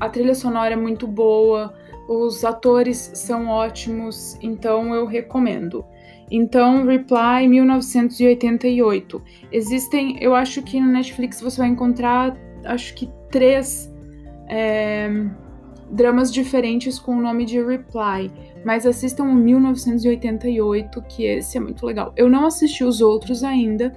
a 0.00 0.08
trilha 0.08 0.34
sonora 0.34 0.72
é 0.72 0.76
muito 0.76 1.06
boa 1.06 1.72
os 2.08 2.44
atores 2.44 3.10
são 3.14 3.48
ótimos, 3.48 4.38
então 4.42 4.94
eu 4.94 5.06
recomendo. 5.06 5.84
Então, 6.30 6.84
Reply 6.84 7.46
1988. 7.48 9.22
Existem, 9.52 10.18
eu 10.20 10.34
acho 10.34 10.62
que 10.62 10.80
no 10.80 10.88
Netflix 10.88 11.40
você 11.40 11.58
vai 11.58 11.68
encontrar 11.68 12.36
acho 12.64 12.94
que 12.94 13.08
três 13.30 13.92
é, 14.48 15.08
dramas 15.90 16.32
diferentes 16.32 16.98
com 16.98 17.16
o 17.16 17.22
nome 17.22 17.44
de 17.44 17.62
Reply, 17.62 18.30
mas 18.64 18.86
assistam 18.86 19.24
o 19.24 19.34
1988, 19.34 21.02
que 21.02 21.24
esse 21.24 21.56
é 21.56 21.60
muito 21.60 21.86
legal. 21.86 22.12
Eu 22.16 22.28
não 22.28 22.46
assisti 22.46 22.84
os 22.84 23.00
outros 23.00 23.44
ainda, 23.44 23.92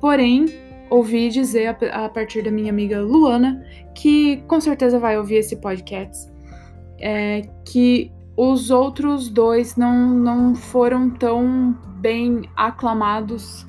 porém 0.00 0.46
ouvi 0.88 1.28
dizer 1.28 1.66
a, 1.66 2.04
a 2.04 2.08
partir 2.08 2.42
da 2.42 2.50
minha 2.50 2.70
amiga 2.70 3.00
Luana, 3.00 3.64
que 3.94 4.38
com 4.46 4.60
certeza 4.60 4.98
vai 4.98 5.18
ouvir 5.18 5.36
esse 5.36 5.56
podcast, 5.56 6.30
é, 7.02 7.42
que 7.66 8.10
os 8.36 8.70
outros 8.70 9.28
dois 9.28 9.76
não, 9.76 10.08
não 10.10 10.54
foram 10.54 11.10
tão 11.10 11.76
bem 11.98 12.48
aclamados 12.56 13.66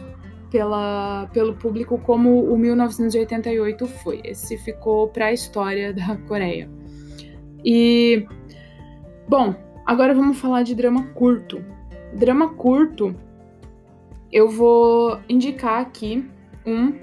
pela, 0.50 1.28
pelo 1.34 1.56
público 1.56 1.98
como 1.98 2.44
o 2.44 2.58
1988 2.58 3.88
foi. 3.88 4.22
Esse 4.24 4.58
ficou 4.58 5.08
para 5.08 5.26
a 5.26 5.34
história 5.34 5.92
da 5.92 6.16
Coreia. 6.28 6.70
E, 7.66 8.26
bom, 9.28 9.56
agora 9.86 10.14
vamos 10.14 10.40
falar 10.40 10.64
de 10.64 10.76
drama 10.76 11.08
curto. 11.08 11.64
Drama 12.14 12.50
curto, 12.54 13.16
eu 14.32 14.48
vou 14.48 15.20
indicar 15.28 15.82
aqui 15.82 16.24
um 16.66 16.94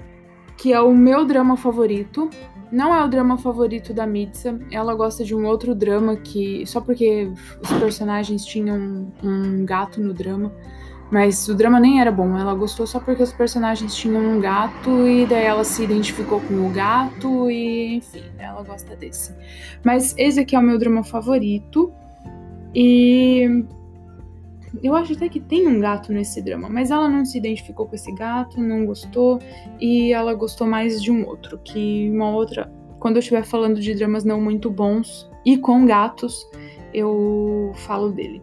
que 0.57 0.71
é 0.71 0.79
o 0.79 0.93
meu 0.93 1.25
drama 1.25 1.57
favorito. 1.57 2.29
Não 2.71 2.95
é 2.95 3.03
o 3.03 3.07
drama 3.07 3.37
favorito 3.37 3.93
da 3.93 4.07
Mitsa. 4.07 4.59
Ela 4.71 4.95
gosta 4.95 5.25
de 5.25 5.35
um 5.35 5.45
outro 5.45 5.75
drama 5.75 6.15
que. 6.15 6.65
Só 6.65 6.79
porque 6.79 7.29
os 7.61 7.71
personagens 7.79 8.45
tinham 8.45 8.77
um, 8.77 9.11
um 9.23 9.65
gato 9.65 9.99
no 9.99 10.13
drama. 10.13 10.51
Mas 11.11 11.49
o 11.49 11.53
drama 11.53 11.77
nem 11.77 11.99
era 11.99 12.09
bom. 12.09 12.37
Ela 12.37 12.55
gostou 12.55 12.87
só 12.87 12.97
porque 12.99 13.21
os 13.21 13.33
personagens 13.33 13.93
tinham 13.93 14.21
um 14.21 14.39
gato 14.39 14.89
e 15.05 15.25
daí 15.25 15.43
ela 15.43 15.65
se 15.65 15.83
identificou 15.83 16.39
com 16.39 16.65
o 16.65 16.69
gato 16.69 17.51
e 17.51 17.97
enfim, 17.97 18.23
ela 18.39 18.63
gosta 18.63 18.95
desse. 18.95 19.35
Mas 19.83 20.15
esse 20.17 20.39
aqui 20.39 20.55
é 20.55 20.59
o 20.59 20.61
meu 20.61 20.79
drama 20.79 21.03
favorito. 21.03 21.91
E 22.73 23.65
eu 24.81 24.95
acho 24.95 25.13
até 25.13 25.27
que 25.27 25.39
tem 25.39 25.67
um 25.67 25.79
gato 25.79 26.13
nesse 26.13 26.41
drama, 26.41 26.69
mas 26.69 26.91
ela 26.91 27.09
não 27.09 27.25
se 27.25 27.37
identificou 27.37 27.87
com 27.87 27.95
esse 27.95 28.11
gato, 28.13 28.61
não 28.61 28.85
gostou, 28.85 29.39
e 29.79 30.13
ela 30.13 30.33
gostou 30.33 30.65
mais 30.65 31.01
de 31.01 31.11
um 31.11 31.27
outro, 31.27 31.59
que 31.59 32.09
uma 32.09 32.29
outra. 32.31 32.71
Quando 32.99 33.15
eu 33.17 33.19
estiver 33.19 33.43
falando 33.43 33.81
de 33.81 33.93
dramas 33.93 34.23
não 34.23 34.39
muito 34.39 34.69
bons 34.69 35.29
e 35.45 35.57
com 35.57 35.85
gatos, 35.85 36.47
eu 36.93 37.71
falo 37.75 38.11
dele. 38.11 38.41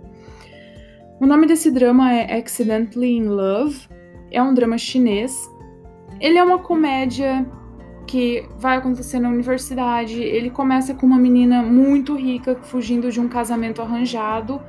O 1.20 1.26
nome 1.26 1.46
desse 1.46 1.70
drama 1.70 2.12
é 2.12 2.38
Accidentally 2.38 3.16
in 3.16 3.24
Love. 3.24 3.88
É 4.30 4.42
um 4.42 4.52
drama 4.52 4.76
chinês. 4.78 5.50
Ele 6.20 6.38
é 6.38 6.44
uma 6.44 6.58
comédia 6.58 7.46
que 8.06 8.48
vai 8.58 8.76
acontecer 8.76 9.18
na 9.18 9.28
universidade. 9.28 10.20
Ele 10.20 10.50
começa 10.50 10.94
com 10.94 11.06
uma 11.06 11.18
menina 11.18 11.62
muito 11.62 12.14
rica 12.14 12.56
fugindo 12.62 13.10
de 13.10 13.20
um 13.20 13.28
casamento 13.28 13.82
arranjado 13.82 14.60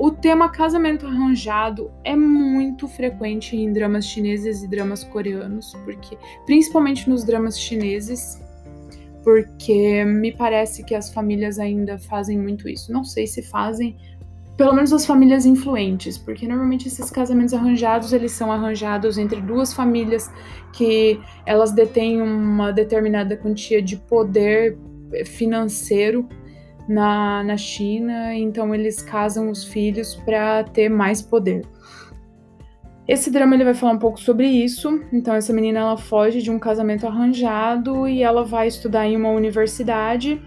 o 0.00 0.10
tema 0.10 0.48
casamento 0.48 1.06
arranjado 1.06 1.90
é 2.02 2.16
muito 2.16 2.88
frequente 2.88 3.54
em 3.54 3.70
dramas 3.70 4.06
chineses 4.06 4.62
e 4.62 4.66
dramas 4.66 5.04
coreanos, 5.04 5.76
porque 5.84 6.16
principalmente 6.46 7.06
nos 7.06 7.22
dramas 7.22 7.60
chineses, 7.60 8.42
porque 9.22 10.02
me 10.06 10.32
parece 10.32 10.82
que 10.84 10.94
as 10.94 11.12
famílias 11.12 11.58
ainda 11.58 11.98
fazem 11.98 12.38
muito 12.38 12.66
isso. 12.66 12.90
Não 12.90 13.04
sei 13.04 13.26
se 13.26 13.42
fazem, 13.42 13.94
pelo 14.56 14.72
menos 14.72 14.90
as 14.90 15.04
famílias 15.04 15.44
influentes, 15.44 16.16
porque 16.16 16.48
normalmente 16.48 16.88
esses 16.88 17.10
casamentos 17.10 17.52
arranjados, 17.52 18.14
eles 18.14 18.32
são 18.32 18.50
arranjados 18.50 19.18
entre 19.18 19.38
duas 19.42 19.74
famílias 19.74 20.32
que 20.72 21.20
elas 21.44 21.72
detêm 21.72 22.22
uma 22.22 22.72
determinada 22.72 23.36
quantia 23.36 23.82
de 23.82 23.98
poder 23.98 24.78
financeiro 25.26 26.26
na, 26.90 27.44
na 27.44 27.56
China, 27.56 28.34
então 28.34 28.74
eles 28.74 29.00
casam 29.00 29.48
os 29.48 29.62
filhos 29.62 30.16
para 30.16 30.64
ter 30.64 30.88
mais 30.88 31.22
poder. 31.22 31.64
Esse 33.06 33.30
drama 33.30 33.54
ele 33.54 33.62
vai 33.62 33.74
falar 33.74 33.92
um 33.92 33.98
pouco 33.98 34.18
sobre 34.18 34.48
isso. 34.48 35.00
Então 35.12 35.32
essa 35.34 35.52
menina 35.52 35.78
ela 35.78 35.96
foge 35.96 36.42
de 36.42 36.50
um 36.50 36.58
casamento 36.58 37.06
arranjado 37.06 38.08
e 38.08 38.24
ela 38.24 38.44
vai 38.44 38.66
estudar 38.66 39.06
em 39.06 39.16
uma 39.16 39.30
universidade. 39.30 40.42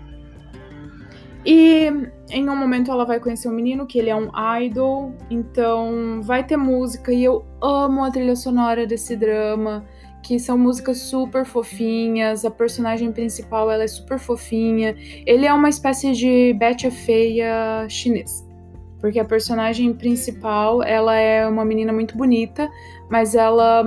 E 1.46 1.90
em 2.30 2.50
um 2.50 2.56
momento 2.58 2.92
ela 2.92 3.06
vai 3.06 3.22
conhecer 3.22 3.48
um 3.48 3.54
menino 3.54 3.88
que 3.88 3.98
ele 3.98 4.10
é 4.10 4.16
um 4.16 4.30
idol, 4.62 5.14
então 5.30 6.22
vai 6.22 6.44
ter 6.46 6.58
música 6.58 7.14
e 7.14 7.24
eu 7.24 7.46
amo 7.62 8.04
a 8.04 8.12
trilha 8.12 8.36
sonora 8.36 8.86
desse 8.86 9.16
drama 9.16 9.86
que 10.24 10.40
são 10.40 10.58
músicas 10.58 11.00
super 11.00 11.46
fofinhas, 11.46 12.46
a 12.46 12.50
personagem 12.50 13.12
principal 13.12 13.70
ela 13.70 13.84
é 13.84 13.88
super 13.88 14.18
fofinha. 14.18 14.96
Ele 15.26 15.46
é 15.46 15.54
uma 15.54 15.70
espécie 15.70 16.14
de 16.14 16.54
Betty 16.54 16.90
Feia 16.90 17.86
chinês. 17.90 18.48
Porque 19.02 19.20
a 19.20 19.26
personagem 19.26 19.94
principal, 19.94 20.82
ela 20.82 21.14
é 21.14 21.46
uma 21.46 21.66
menina 21.66 21.92
muito 21.92 22.16
bonita, 22.16 22.72
mas 23.10 23.36
ela 23.36 23.84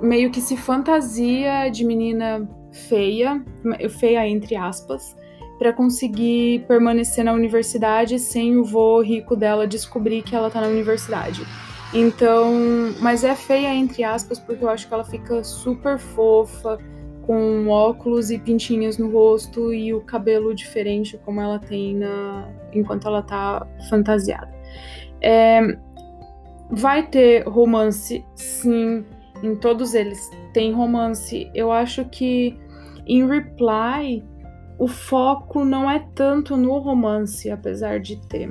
meio 0.00 0.30
que 0.30 0.40
se 0.40 0.56
fantasia 0.56 1.68
de 1.68 1.84
menina 1.84 2.48
feia, 2.72 3.44
feia 3.98 4.26
entre 4.26 4.56
aspas, 4.56 5.14
para 5.58 5.74
conseguir 5.74 6.64
permanecer 6.66 7.22
na 7.22 7.32
universidade 7.34 8.18
sem 8.18 8.56
o 8.56 8.64
vô 8.64 9.02
rico 9.02 9.36
dela 9.36 9.66
descobrir 9.66 10.22
que 10.22 10.34
ela 10.34 10.50
tá 10.50 10.60
na 10.60 10.68
universidade. 10.68 11.42
Então, 11.92 12.52
mas 13.00 13.24
é 13.24 13.34
feia 13.34 13.74
entre 13.74 14.04
aspas 14.04 14.38
porque 14.38 14.62
eu 14.62 14.68
acho 14.68 14.86
que 14.86 14.94
ela 14.94 15.04
fica 15.04 15.42
super 15.42 15.98
fofa 15.98 16.78
com 17.22 17.68
óculos 17.68 18.30
e 18.30 18.38
pintinhas 18.38 18.98
no 18.98 19.10
rosto 19.10 19.72
e 19.72 19.92
o 19.92 20.00
cabelo 20.00 20.54
diferente 20.54 21.18
como 21.24 21.40
ela 21.40 21.58
tem 21.58 21.94
na 21.94 22.48
enquanto 22.72 23.06
ela 23.06 23.22
tá 23.22 23.66
fantasiada. 23.88 24.52
É, 25.20 25.60
vai 26.70 27.06
ter 27.06 27.46
romance, 27.46 28.24
sim, 28.34 29.04
em 29.42 29.56
todos 29.56 29.94
eles 29.94 30.30
tem 30.52 30.72
romance. 30.72 31.50
Eu 31.54 31.72
acho 31.72 32.04
que 32.06 32.56
em 33.06 33.26
Reply 33.26 34.24
o 34.78 34.86
foco 34.86 35.64
não 35.64 35.90
é 35.90 36.06
tanto 36.14 36.56
no 36.56 36.78
romance, 36.78 37.50
apesar 37.50 37.98
de 38.00 38.16
ter. 38.28 38.50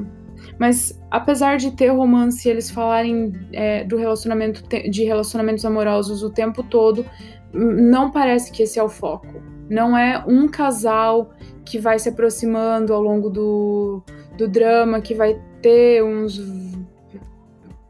Mas 0.60 1.00
apesar 1.12 1.58
de 1.58 1.72
ter 1.72 1.90
romance 1.90 2.48
e 2.48 2.52
eles 2.52 2.70
falarem 2.70 3.34
é, 3.54 3.84
do 3.84 3.98
relacionamento 3.98 4.64
de 4.90 5.04
relacionamentos 5.04 5.64
amorosos 5.66 6.24
o 6.24 6.30
tempo 6.30 6.64
todo, 6.64 7.06
não 7.54 8.12
parece 8.12 8.52
que 8.52 8.64
esse 8.64 8.80
é 8.80 8.84
o 8.84 8.90
foco. 8.90 9.42
Não 9.70 9.98
é 9.98 10.24
um 10.28 10.48
casal 10.48 11.32
que 11.66 11.78
vai 11.78 12.00
se 12.00 12.10
aproximando 12.10 12.94
ao 12.94 13.02
longo 13.02 13.30
do, 13.30 14.02
do 14.38 14.48
drama, 14.48 15.02
que 15.02 15.14
vai 15.14 15.40
ter 15.62 16.04
uns 16.04 16.38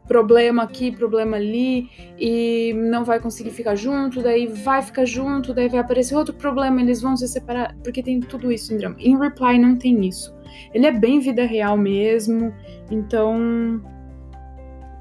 problema 0.08 0.62
aqui, 0.62 0.90
problema 0.90 1.36
ali, 1.36 1.88
e 2.18 2.72
não 2.74 3.04
vai 3.04 3.20
conseguir 3.20 3.50
ficar 3.50 3.76
junto, 3.76 4.22
daí 4.22 4.46
vai 4.46 4.82
ficar 4.82 5.04
junto, 5.04 5.54
daí 5.54 5.68
vai 5.68 5.80
aparecer 5.80 6.16
outro 6.16 6.34
problema, 6.34 6.80
eles 6.80 7.00
vão 7.00 7.16
se 7.16 7.28
separar, 7.28 7.76
porque 7.84 8.02
tem 8.02 8.18
tudo 8.18 8.50
isso 8.50 8.74
em 8.74 8.78
drama. 8.78 8.96
Em 8.98 9.16
Reply 9.16 9.58
não 9.58 9.76
tem 9.76 10.04
isso. 10.06 10.34
Ele 10.72 10.86
é 10.86 10.92
bem 10.92 11.20
vida 11.20 11.44
real 11.44 11.76
mesmo, 11.76 12.52
então. 12.90 13.80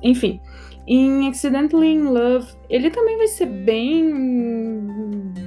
Enfim. 0.04 0.40
Em 0.86 1.28
Accidentally 1.28 1.88
in 1.88 2.04
Love, 2.04 2.48
ele 2.70 2.90
também 2.90 3.18
vai 3.18 3.28
ser 3.28 3.46
bem. 3.46 4.14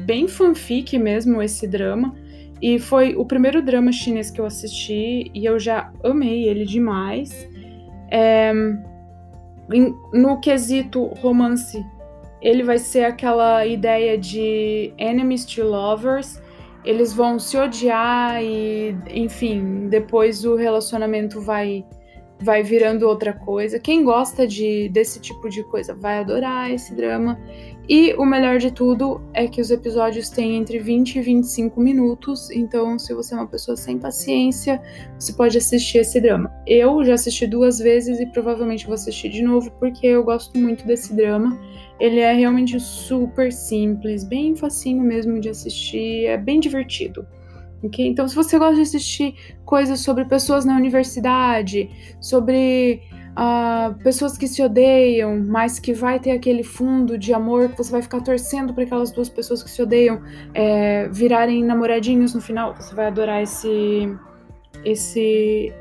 bem 0.04 0.26
fanfic 0.26 0.98
mesmo, 0.98 1.40
esse 1.42 1.66
drama. 1.66 2.14
E 2.60 2.78
foi 2.78 3.14
o 3.16 3.24
primeiro 3.24 3.62
drama 3.62 3.90
chinês 3.90 4.30
que 4.30 4.38
eu 4.40 4.44
assisti 4.44 5.30
e 5.34 5.46
eu 5.46 5.58
já 5.58 5.90
amei 6.04 6.46
ele 6.46 6.66
demais. 6.66 7.48
É, 8.10 8.52
no 10.12 10.40
quesito 10.40 11.04
romance, 11.20 11.84
ele 12.40 12.62
vai 12.62 12.78
ser 12.78 13.04
aquela 13.04 13.64
ideia 13.66 14.16
de 14.18 14.92
enemies 14.98 15.44
to 15.44 15.62
lovers 15.62 16.40
eles 16.84 17.12
vão 17.12 17.38
se 17.38 17.56
odiar 17.56 18.42
e, 18.42 18.96
enfim, 19.10 19.88
depois 19.88 20.44
o 20.44 20.56
relacionamento 20.56 21.40
vai 21.40 21.84
vai 22.42 22.62
virando 22.62 23.06
outra 23.06 23.34
coisa. 23.34 23.78
Quem 23.78 24.02
gosta 24.02 24.46
de 24.46 24.88
desse 24.88 25.20
tipo 25.20 25.50
de 25.50 25.62
coisa 25.64 25.94
vai 25.94 26.20
adorar 26.20 26.70
esse 26.70 26.94
drama. 26.94 27.38
E 27.88 28.14
o 28.14 28.24
melhor 28.24 28.58
de 28.58 28.70
tudo 28.70 29.20
é 29.34 29.48
que 29.48 29.60
os 29.60 29.70
episódios 29.70 30.30
têm 30.30 30.56
entre 30.56 30.78
20 30.78 31.16
e 31.16 31.22
25 31.22 31.80
minutos, 31.80 32.50
então 32.50 32.98
se 32.98 33.12
você 33.12 33.34
é 33.34 33.38
uma 33.38 33.46
pessoa 33.46 33.76
sem 33.76 33.98
paciência, 33.98 34.80
você 35.18 35.32
pode 35.32 35.58
assistir 35.58 35.98
esse 35.98 36.20
drama. 36.20 36.52
Eu 36.66 37.04
já 37.04 37.14
assisti 37.14 37.46
duas 37.46 37.78
vezes 37.78 38.20
e 38.20 38.26
provavelmente 38.26 38.86
vou 38.86 38.94
assistir 38.94 39.28
de 39.30 39.42
novo 39.42 39.72
porque 39.80 40.06
eu 40.06 40.22
gosto 40.22 40.56
muito 40.56 40.86
desse 40.86 41.14
drama. 41.14 41.58
Ele 41.98 42.20
é 42.20 42.32
realmente 42.32 42.78
super 42.78 43.52
simples, 43.52 44.22
bem 44.24 44.54
facinho 44.54 45.02
mesmo 45.02 45.40
de 45.40 45.48
assistir, 45.48 46.26
é 46.26 46.36
bem 46.36 46.60
divertido. 46.60 47.26
Okay? 47.82 48.06
Então, 48.06 48.28
se 48.28 48.34
você 48.34 48.58
gosta 48.58 48.76
de 48.76 48.82
assistir 48.82 49.34
coisas 49.64 50.00
sobre 50.00 50.24
pessoas 50.26 50.64
na 50.64 50.76
universidade, 50.76 51.90
sobre 52.20 53.02
uh, 53.40 53.94
pessoas 54.02 54.36
que 54.36 54.46
se 54.46 54.62
odeiam, 54.62 55.42
mas 55.46 55.78
que 55.78 55.94
vai 55.94 56.20
ter 56.20 56.32
aquele 56.32 56.62
fundo 56.62 57.16
de 57.16 57.32
amor 57.32 57.70
que 57.70 57.78
você 57.78 57.90
vai 57.90 58.02
ficar 58.02 58.20
torcendo 58.20 58.74
para 58.74 58.84
aquelas 58.84 59.10
duas 59.10 59.28
pessoas 59.28 59.62
que 59.62 59.70
se 59.70 59.80
odeiam 59.80 60.20
é, 60.52 61.08
virarem 61.08 61.64
namoradinhos 61.64 62.34
no 62.34 62.40
final. 62.40 62.74
Você 62.74 62.94
vai 62.94 63.06
adorar 63.06 63.42
esse 63.42 64.14
esse 64.84 65.72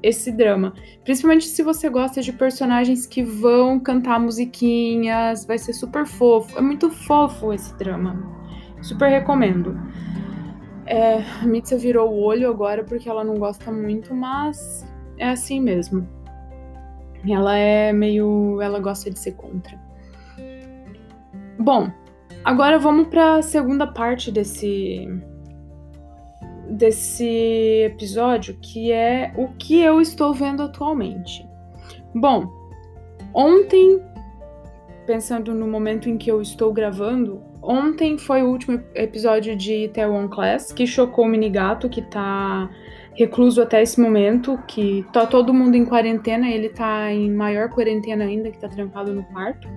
esse 0.00 0.30
drama. 0.30 0.74
Principalmente 1.02 1.46
se 1.46 1.60
você 1.60 1.88
gosta 1.88 2.22
de 2.22 2.32
personagens 2.32 3.04
que 3.04 3.20
vão 3.22 3.80
cantar 3.80 4.20
musiquinhas, 4.20 5.44
vai 5.44 5.58
ser 5.58 5.72
super 5.72 6.06
fofo. 6.06 6.56
É 6.56 6.60
muito 6.60 6.88
fofo 6.88 7.52
esse 7.52 7.76
drama. 7.76 8.16
Super 8.80 9.08
recomendo. 9.08 9.76
É, 10.86 11.20
a 11.42 11.46
Mitsa 11.46 11.76
virou 11.76 12.10
o 12.12 12.22
olho 12.22 12.48
agora 12.48 12.84
porque 12.84 13.08
ela 13.08 13.24
não 13.24 13.34
gosta 13.34 13.72
muito, 13.72 14.14
mas 14.14 14.86
é 15.18 15.30
assim 15.30 15.60
mesmo. 15.60 16.06
Ela 17.26 17.56
é 17.56 17.92
meio. 17.92 18.60
Ela 18.60 18.78
gosta 18.78 19.10
de 19.10 19.18
ser 19.18 19.32
contra. 19.32 19.78
Bom, 21.58 21.90
agora 22.44 22.78
vamos 22.78 23.08
para 23.08 23.36
a 23.36 23.42
segunda 23.42 23.86
parte 23.86 24.30
desse 24.30 25.08
desse 26.68 27.82
episódio, 27.84 28.58
que 28.60 28.92
é 28.92 29.32
o 29.36 29.48
que 29.54 29.80
eu 29.80 30.00
estou 30.00 30.34
vendo 30.34 30.62
atualmente. 30.62 31.48
Bom, 32.14 32.46
ontem, 33.32 34.00
pensando 35.06 35.54
no 35.54 35.66
momento 35.66 36.08
em 36.08 36.18
que 36.18 36.30
eu 36.30 36.42
estou 36.42 36.72
gravando, 36.72 37.42
ontem 37.62 38.18
foi 38.18 38.42
o 38.42 38.48
último 38.48 38.82
episódio 38.94 39.56
de 39.56 39.88
Taiwan 39.88 40.28
Class, 40.28 40.72
que 40.72 40.86
chocou 40.86 41.24
o 41.24 41.28
Minigato, 41.28 41.88
que 41.88 42.02
tá 42.02 42.70
recluso 43.14 43.60
até 43.60 43.82
esse 43.82 44.00
momento, 44.00 44.56
que 44.68 45.04
tá 45.12 45.26
todo 45.26 45.52
mundo 45.52 45.74
em 45.74 45.84
quarentena, 45.84 46.48
ele 46.48 46.68
tá 46.68 47.12
em 47.12 47.30
maior 47.30 47.68
quarentena 47.68 48.24
ainda, 48.24 48.50
que 48.50 48.58
tá 48.58 48.68
trancado 48.68 49.12
no 49.12 49.24
quarto, 49.24 49.68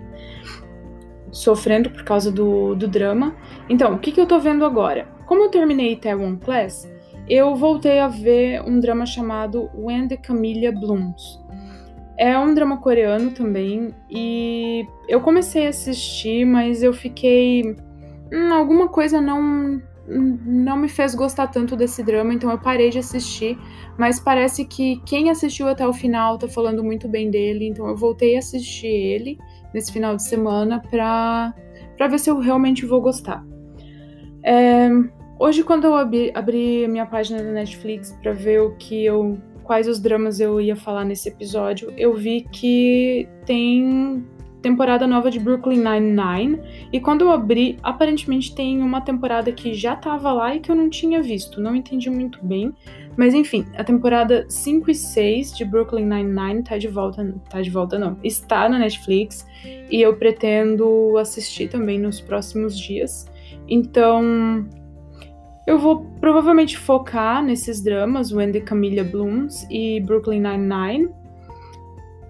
sofrendo 1.31 1.89
por 1.89 2.03
causa 2.03 2.31
do, 2.31 2.75
do 2.75 2.87
drama. 2.87 3.35
Então, 3.67 3.95
o 3.95 3.99
que, 3.99 4.11
que 4.11 4.21
eu 4.21 4.27
tô 4.27 4.39
vendo 4.39 4.63
agora? 4.63 5.07
Como 5.25 5.41
eu 5.41 5.49
terminei 5.49 5.95
Taiwan 5.95 6.35
Class, 6.35 6.87
eu 7.27 7.55
voltei 7.55 7.99
a 7.99 8.07
ver 8.07 8.61
um 8.61 8.79
drama 8.79 9.07
chamado 9.07 9.71
When 9.73 10.07
the 10.07 10.17
Camellia 10.17 10.71
Blooms. 10.71 11.40
É 12.21 12.37
um 12.37 12.53
drama 12.53 12.77
coreano 12.77 13.31
também, 13.31 13.95
e 14.07 14.85
eu 15.07 15.19
comecei 15.21 15.65
a 15.65 15.69
assistir, 15.69 16.45
mas 16.45 16.83
eu 16.83 16.93
fiquei. 16.93 17.75
Hum, 18.31 18.53
alguma 18.53 18.87
coisa 18.87 19.19
não 19.19 19.81
não 20.07 20.77
me 20.77 20.87
fez 20.87 21.15
gostar 21.15 21.47
tanto 21.47 21.75
desse 21.75 22.03
drama, 22.03 22.31
então 22.31 22.51
eu 22.51 22.59
parei 22.59 22.91
de 22.91 22.99
assistir. 22.99 23.57
Mas 23.97 24.19
parece 24.19 24.65
que 24.65 25.01
quem 25.03 25.31
assistiu 25.31 25.67
até 25.67 25.87
o 25.87 25.93
final 25.93 26.37
tá 26.37 26.47
falando 26.47 26.83
muito 26.83 27.07
bem 27.07 27.31
dele, 27.31 27.67
então 27.67 27.87
eu 27.87 27.95
voltei 27.95 28.35
a 28.35 28.39
assistir 28.39 28.85
ele 28.85 29.39
nesse 29.73 29.91
final 29.91 30.15
de 30.15 30.21
semana 30.21 30.79
pra, 30.91 31.51
pra 31.97 32.07
ver 32.07 32.19
se 32.19 32.29
eu 32.29 32.37
realmente 32.37 32.85
vou 32.85 33.01
gostar. 33.01 33.43
É, 34.43 34.89
hoje, 35.39 35.63
quando 35.63 35.85
eu 35.85 35.95
abri, 35.95 36.31
abri 36.35 36.87
minha 36.87 37.07
página 37.07 37.41
da 37.41 37.51
Netflix 37.51 38.15
para 38.21 38.31
ver 38.31 38.61
o 38.61 38.75
que 38.75 39.05
eu. 39.05 39.39
Quais 39.63 39.87
os 39.87 39.99
dramas 39.99 40.39
eu 40.39 40.59
ia 40.59 40.75
falar 40.75 41.05
nesse 41.05 41.29
episódio, 41.29 41.93
eu 41.97 42.13
vi 42.15 42.47
que 42.51 43.27
tem 43.45 44.23
temporada 44.61 45.07
nova 45.07 45.31
de 45.31 45.39
Brooklyn 45.39 45.77
Nine-Nine. 45.77 46.59
E 46.93 46.99
quando 46.99 47.23
eu 47.23 47.31
abri, 47.31 47.77
aparentemente 47.81 48.53
tem 48.53 48.81
uma 48.81 49.01
temporada 49.01 49.51
que 49.51 49.73
já 49.73 49.95
tava 49.95 50.31
lá 50.31 50.55
e 50.55 50.59
que 50.59 50.71
eu 50.71 50.75
não 50.75 50.89
tinha 50.89 51.21
visto. 51.21 51.59
Não 51.59 51.75
entendi 51.75 52.09
muito 52.09 52.39
bem. 52.45 52.73
Mas 53.17 53.33
enfim, 53.33 53.65
a 53.75 53.83
temporada 53.83 54.45
5 54.47 54.89
e 54.89 54.95
6 54.95 55.57
de 55.57 55.65
Brooklyn 55.65 56.05
Nine-Nine 56.05 56.63
tá 56.63 56.77
de 56.77 56.87
volta. 56.87 57.33
Tá 57.49 57.61
de 57.61 57.69
volta, 57.69 57.97
não. 57.97 58.17
Está 58.23 58.69
na 58.69 58.79
Netflix. 58.79 59.45
E 59.89 60.01
eu 60.01 60.15
pretendo 60.15 61.17
assistir 61.17 61.67
também 61.67 61.99
nos 61.99 62.21
próximos 62.21 62.77
dias. 62.79 63.25
Então. 63.67 64.65
Eu 65.65 65.77
vou 65.77 66.05
provavelmente 66.19 66.77
focar 66.77 67.43
nesses 67.43 67.81
dramas, 67.81 68.31
When 68.31 68.51
the 68.51 68.61
Camellia 68.61 69.03
Blooms 69.03 69.65
e 69.69 69.99
Brooklyn 70.01 70.41
Nine-Nine 70.41 71.09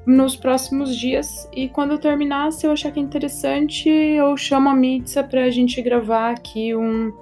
nos 0.05 0.35
próximos 0.35 0.95
dias. 0.95 1.49
E 1.53 1.69
quando 1.69 1.91
eu 1.91 1.97
terminar, 1.97 2.51
se 2.51 2.65
eu 2.65 2.71
achar 2.71 2.91
que 2.91 2.99
é 2.99 3.03
interessante, 3.03 3.89
eu 3.89 4.35
chamo 4.35 4.69
a 4.69 4.75
Mitsa 4.75 5.23
pra 5.23 5.49
gente 5.49 5.81
gravar 5.81 6.31
aqui 6.31 6.75
um, 6.75 7.13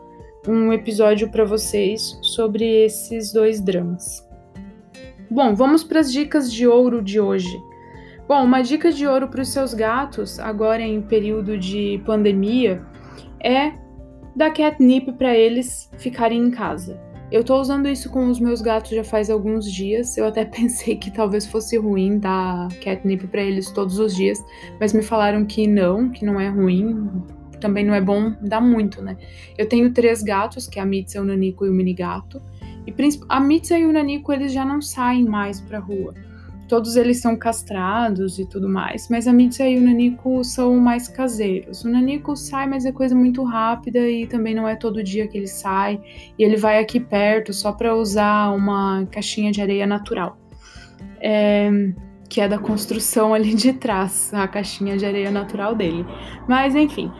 um 0.47 0.73
episódio 0.73 1.29
para 1.29 1.45
vocês 1.45 2.17
sobre 2.21 2.65
esses 2.85 3.31
dois 3.31 3.61
dramas. 3.61 4.27
Bom, 5.29 5.53
vamos 5.53 5.83
para 5.83 5.99
as 5.99 6.11
dicas 6.11 6.51
de 6.51 6.65
ouro 6.67 7.03
de 7.03 7.19
hoje. 7.19 7.55
Bom, 8.27 8.43
uma 8.43 8.61
dica 8.61 8.91
de 8.91 9.05
ouro 9.05 9.27
para 9.27 9.41
os 9.41 9.49
seus 9.49 9.73
gatos, 9.73 10.39
agora 10.39 10.81
em 10.81 11.01
período 11.01 11.57
de 11.57 12.01
pandemia, 12.05 12.81
é 13.43 13.73
dar 14.39 14.51
catnip 14.51 15.11
para 15.11 15.37
eles 15.37 15.91
ficarem 15.97 16.41
em 16.41 16.49
casa. 16.49 16.97
Eu 17.29 17.43
tô 17.43 17.59
usando 17.59 17.89
isso 17.89 18.09
com 18.09 18.27
os 18.29 18.39
meus 18.39 18.61
gatos 18.61 18.91
já 18.91 19.03
faz 19.03 19.29
alguns 19.29 19.69
dias. 19.69 20.17
Eu 20.17 20.25
até 20.25 20.45
pensei 20.47 20.95
que 20.95 21.11
talvez 21.11 21.45
fosse 21.45 21.77
ruim 21.77 22.17
dar 22.17 22.69
catnip 22.81 23.27
para 23.27 23.41
eles 23.43 23.69
todos 23.69 23.99
os 23.99 24.15
dias, 24.15 24.43
mas 24.79 24.93
me 24.93 25.03
falaram 25.03 25.45
que 25.45 25.67
não, 25.67 26.09
que 26.09 26.23
não 26.23 26.39
é 26.39 26.47
ruim. 26.47 27.11
Também 27.59 27.85
não 27.85 27.93
é 27.93 27.99
bom 27.99 28.33
dar 28.41 28.61
muito, 28.61 29.01
né? 29.01 29.17
Eu 29.57 29.67
tenho 29.67 29.91
três 29.91 30.23
gatos, 30.23 30.65
que 30.65 30.79
é 30.79 30.81
a 30.81 30.85
Mitza, 30.85 31.21
o 31.21 31.25
Nanico 31.25 31.65
e 31.65 31.69
o 31.69 31.73
Minigato. 31.73 32.41
E 32.87 32.93
a 33.27 33.39
Mitza 33.41 33.77
e 33.77 33.85
o 33.85 33.91
Nanico, 33.91 34.31
eles 34.31 34.53
já 34.53 34.63
não 34.63 34.81
saem 34.81 35.25
mais 35.25 35.59
pra 35.59 35.79
rua 35.79 36.13
todos 36.69 36.95
eles 36.95 37.19
são 37.19 37.35
castrados 37.35 38.37
e 38.37 38.45
tudo 38.45 38.69
mais, 38.69 39.09
mas 39.09 39.27
a 39.27 39.33
Mitsa 39.33 39.67
e 39.67 39.77
o 39.77 39.81
Nanico 39.81 40.43
são 40.43 40.77
mais 40.77 41.07
caseiros. 41.07 41.83
O 41.83 41.89
Nanico 41.89 42.35
sai, 42.35 42.67
mas 42.67 42.85
é 42.85 42.91
coisa 42.91 43.15
muito 43.15 43.43
rápida 43.43 44.07
e 44.07 44.27
também 44.27 44.53
não 44.53 44.67
é 44.67 44.75
todo 44.75 45.03
dia 45.03 45.27
que 45.27 45.35
ele 45.35 45.47
sai. 45.47 45.99
E 46.37 46.43
ele 46.43 46.55
vai 46.55 46.77
aqui 46.79 46.99
perto 46.99 47.51
só 47.51 47.71
para 47.71 47.95
usar 47.95 48.51
uma 48.51 49.03
caixinha 49.07 49.51
de 49.51 49.61
areia 49.63 49.87
natural, 49.87 50.37
é, 51.19 51.71
que 52.29 52.39
é 52.39 52.47
da 52.47 52.59
construção 52.59 53.33
ali 53.33 53.55
de 53.55 53.73
trás, 53.73 54.31
a 54.31 54.47
caixinha 54.47 54.95
de 54.95 55.07
areia 55.07 55.31
natural 55.31 55.73
dele. 55.73 56.05
Mas 56.47 56.75
enfim. 56.75 57.11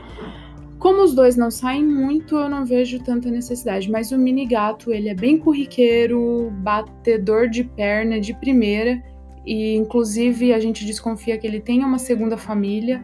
Como 0.78 1.04
os 1.04 1.14
dois 1.14 1.36
não 1.36 1.52
saem 1.52 1.86
muito, 1.86 2.38
eu 2.38 2.48
não 2.48 2.64
vejo 2.66 3.04
tanta 3.04 3.30
necessidade. 3.30 3.92
Mas 3.92 4.14
o 4.14 4.18
mini 4.18 4.46
gato, 4.46 4.94
ele 4.94 5.10
é 5.10 5.14
bem 5.14 5.38
corriqueiro, 5.38 6.50
batedor 6.62 7.50
de 7.50 7.66
perna 7.66 8.18
de 8.18 8.34
primeira 8.34 9.04
e 9.46 9.76
inclusive 9.76 10.54
a 10.54 10.60
gente 10.60 10.86
desconfia 10.86 11.38
que 11.38 11.46
ele 11.46 11.60
tenha 11.60 11.86
uma 11.86 12.00
segunda 12.00 12.38
família. 12.38 13.04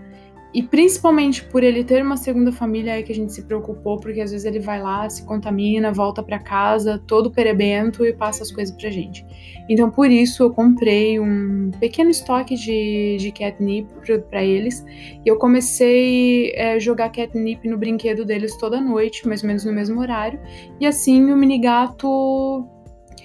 E 0.56 0.64
principalmente 0.64 1.44
por 1.44 1.66
ele 1.66 1.84
ter 1.84 2.02
uma 2.02 2.16
segunda 2.16 2.50
família 2.50 2.98
é 2.98 3.04
que 3.04 3.12
a 3.12 3.16
gente 3.16 3.34
se 3.34 3.44
preocupou, 3.44 4.00
porque 4.00 4.22
às 4.22 4.32
vezes 4.32 4.46
ele 4.46 4.62
vai 4.62 4.82
lá, 4.82 5.10
se 5.10 5.26
contamina, 5.26 5.92
volta 5.92 6.24
para 6.24 6.40
casa 6.40 6.98
todo 7.06 7.30
perebento 7.30 8.06
e 8.06 8.14
passa 8.14 8.42
as 8.42 8.54
coisas 8.54 8.74
pra 8.74 8.90
gente. 8.90 9.26
Então 9.68 9.92
por 9.92 10.10
isso 10.10 10.44
eu 10.44 10.52
comprei 10.52 11.20
um 11.20 11.72
pequeno 11.78 12.10
estoque 12.10 12.56
de, 12.56 13.18
de 13.20 13.34
catnip 13.34 13.90
para 14.30 14.46
eles. 14.46 14.86
E 15.26 15.28
eu 15.28 15.38
comecei 15.38 16.56
a 16.56 16.76
é, 16.76 16.80
jogar 16.80 17.10
catnip 17.10 17.68
no 17.68 17.78
brinquedo 17.78 18.24
deles 18.24 18.56
toda 18.58 18.80
noite, 18.80 19.28
mais 19.28 19.44
ou 19.44 19.48
menos 19.48 19.66
no 19.66 19.74
mesmo 19.74 20.00
horário. 20.00 20.40
E 20.80 20.86
assim 20.86 21.34
o 21.34 21.36
mini 21.36 21.60
gato 21.60 22.66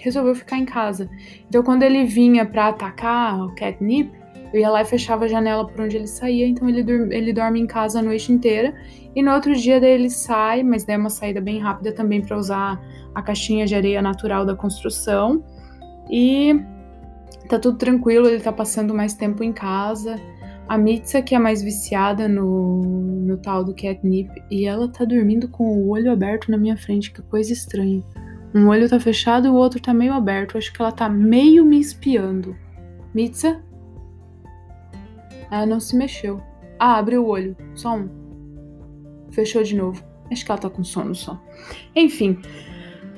resolveu 0.00 0.34
ficar 0.34 0.56
em 0.56 0.64
casa. 0.64 1.08
Então, 1.48 1.62
quando 1.62 1.82
ele 1.82 2.04
vinha 2.04 2.44
para 2.44 2.68
atacar 2.68 3.40
o 3.40 3.54
catnip, 3.54 4.10
eu 4.52 4.60
ia 4.60 4.70
lá 4.70 4.82
e 4.82 4.84
fechava 4.84 5.26
a 5.26 5.28
janela 5.28 5.66
por 5.66 5.80
onde 5.80 5.96
ele 5.96 6.08
saía, 6.08 6.46
então 6.46 6.68
ele, 6.68 6.80
ele 7.14 7.32
dorme 7.32 7.60
em 7.60 7.66
casa 7.66 8.00
a 8.00 8.02
noite 8.02 8.32
inteira. 8.32 8.74
E 9.14 9.22
no 9.22 9.32
outro 9.32 9.54
dia 9.54 9.80
daí 9.80 9.92
ele 9.92 10.10
sai, 10.10 10.62
mas 10.62 10.84
daí 10.84 10.96
é 10.96 10.98
uma 10.98 11.10
saída 11.10 11.40
bem 11.40 11.60
rápida 11.60 11.92
também 11.92 12.20
para 12.20 12.36
usar 12.36 12.80
a 13.14 13.22
caixinha 13.22 13.66
de 13.66 13.74
areia 13.74 14.02
natural 14.02 14.44
da 14.44 14.56
construção. 14.56 15.44
E 16.10 16.60
tá 17.48 17.58
tudo 17.58 17.78
tranquilo, 17.78 18.28
ele 18.28 18.40
tá 18.40 18.52
passando 18.52 18.92
mais 18.92 19.14
tempo 19.14 19.44
em 19.44 19.52
casa. 19.52 20.16
A 20.68 20.78
Mitsa, 20.78 21.20
que 21.22 21.34
é 21.34 21.38
mais 21.38 21.62
viciada 21.62 22.28
no, 22.28 22.82
no 22.82 23.36
tal 23.36 23.64
do 23.64 23.74
catnip, 23.74 24.30
e 24.50 24.66
ela 24.66 24.88
tá 24.88 25.04
dormindo 25.04 25.48
com 25.48 25.64
o 25.64 25.88
olho 25.88 26.12
aberto 26.12 26.50
na 26.50 26.56
minha 26.56 26.76
frente, 26.76 27.12
que 27.12 27.22
coisa 27.22 27.52
estranha. 27.52 28.02
Um 28.54 28.68
olho 28.68 28.88
tá 28.88 28.98
fechado 28.98 29.46
e 29.46 29.50
o 29.50 29.54
outro 29.54 29.80
tá 29.80 29.94
meio 29.94 30.12
aberto. 30.12 30.58
Acho 30.58 30.72
que 30.72 30.80
ela 30.80 30.92
tá 30.92 31.08
meio 31.08 31.64
me 31.64 31.78
espiando. 31.78 32.56
Mitsa? 33.14 33.62
Ela 35.50 35.66
não 35.66 35.80
se 35.80 35.96
mexeu. 35.96 36.40
Ah, 36.78 36.96
abriu 36.96 37.24
o 37.24 37.28
olho. 37.28 37.56
Só 37.74 37.96
um. 37.96 38.08
Fechou 39.30 39.62
de 39.62 39.76
novo. 39.76 40.02
Acho 40.30 40.44
que 40.44 40.50
ela 40.50 40.60
tá 40.60 40.70
com 40.70 40.82
sono 40.82 41.14
só. 41.14 41.40
Enfim. 41.94 42.40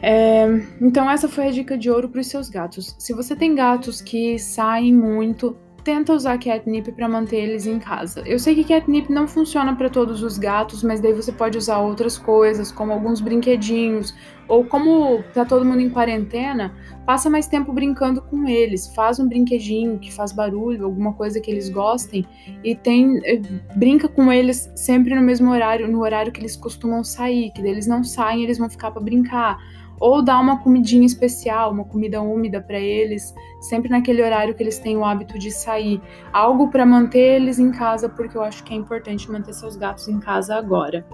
É, 0.02 0.46
então 0.80 1.08
essa 1.08 1.28
foi 1.28 1.46
a 1.46 1.50
dica 1.50 1.78
de 1.78 1.88
ouro 1.88 2.08
para 2.08 2.20
os 2.20 2.26
seus 2.26 2.48
gatos. 2.48 2.96
Se 2.98 3.12
você 3.12 3.36
tem 3.36 3.54
gatos 3.54 4.00
que 4.00 4.38
saem 4.38 4.92
muito, 4.92 5.56
tenta 5.84 6.12
usar 6.12 6.38
catnip 6.38 6.92
para 6.92 7.08
manter 7.08 7.36
eles 7.36 7.66
em 7.66 7.78
casa. 7.78 8.22
Eu 8.26 8.38
sei 8.38 8.54
que 8.54 8.64
catnip 8.64 9.10
não 9.10 9.26
funciona 9.26 9.74
para 9.74 9.90
todos 9.90 10.22
os 10.22 10.38
gatos, 10.38 10.82
mas 10.82 11.00
daí 11.00 11.12
você 11.12 11.32
pode 11.32 11.58
usar 11.58 11.78
outras 11.78 12.16
coisas, 12.16 12.70
como 12.70 12.92
alguns 12.92 13.20
brinquedinhos, 13.20 14.14
ou 14.48 14.64
como 14.64 15.22
tá 15.34 15.44
todo 15.44 15.64
mundo 15.64 15.80
em 15.80 15.90
quarentena, 15.90 16.74
passa 17.06 17.30
mais 17.30 17.46
tempo 17.46 17.72
brincando 17.72 18.22
com 18.22 18.46
eles, 18.46 18.92
faz 18.94 19.18
um 19.18 19.28
brinquedinho 19.28 19.98
que 19.98 20.12
faz 20.12 20.32
barulho, 20.32 20.84
alguma 20.84 21.12
coisa 21.14 21.40
que 21.40 21.50
eles 21.50 21.68
gostem 21.68 22.26
e 22.62 22.74
tem 22.74 23.20
eh, 23.24 23.40
brinca 23.76 24.08
com 24.08 24.32
eles 24.32 24.70
sempre 24.76 25.14
no 25.14 25.22
mesmo 25.22 25.50
horário, 25.50 25.88
no 25.88 26.00
horário 26.02 26.32
que 26.32 26.40
eles 26.40 26.56
costumam 26.56 27.02
sair, 27.02 27.50
que 27.52 27.62
eles 27.62 27.86
não 27.86 28.04
saem, 28.04 28.44
eles 28.44 28.58
vão 28.58 28.68
ficar 28.68 28.90
para 28.90 29.02
brincar 29.02 29.58
ou 30.02 30.20
dar 30.20 30.40
uma 30.40 30.58
comidinha 30.58 31.06
especial, 31.06 31.70
uma 31.70 31.84
comida 31.84 32.20
úmida 32.20 32.60
para 32.60 32.76
eles, 32.76 33.32
sempre 33.60 33.88
naquele 33.88 34.20
horário 34.20 34.52
que 34.52 34.60
eles 34.60 34.80
têm 34.80 34.96
o 34.96 35.04
hábito 35.04 35.38
de 35.38 35.52
sair. 35.52 36.02
Algo 36.32 36.68
para 36.70 36.84
manter 36.84 37.36
eles 37.40 37.60
em 37.60 37.70
casa, 37.70 38.08
porque 38.08 38.36
eu 38.36 38.42
acho 38.42 38.64
que 38.64 38.74
é 38.74 38.76
importante 38.76 39.30
manter 39.30 39.54
seus 39.54 39.76
gatos 39.76 40.08
em 40.08 40.18
casa 40.18 40.56
agora. 40.56 41.06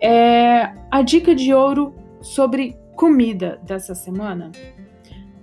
É, 0.00 0.72
a 0.88 1.02
dica 1.02 1.34
de 1.34 1.52
ouro 1.52 1.96
sobre 2.20 2.76
comida 2.94 3.60
dessa 3.64 3.92
semana, 3.92 4.52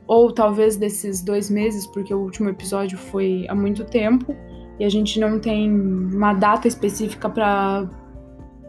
ou 0.07 0.31
talvez 0.31 0.77
desses 0.77 1.21
dois 1.21 1.49
meses, 1.49 1.85
porque 1.85 2.13
o 2.13 2.19
último 2.19 2.47
episódio 2.47 2.97
foi 2.97 3.45
há 3.49 3.55
muito 3.55 3.83
tempo 3.83 4.33
e 4.79 4.85
a 4.85 4.89
gente 4.89 5.19
não 5.19 5.37
tem 5.37 5.69
uma 5.69 6.33
data 6.33 6.65
específica 6.65 7.29
para 7.29 7.89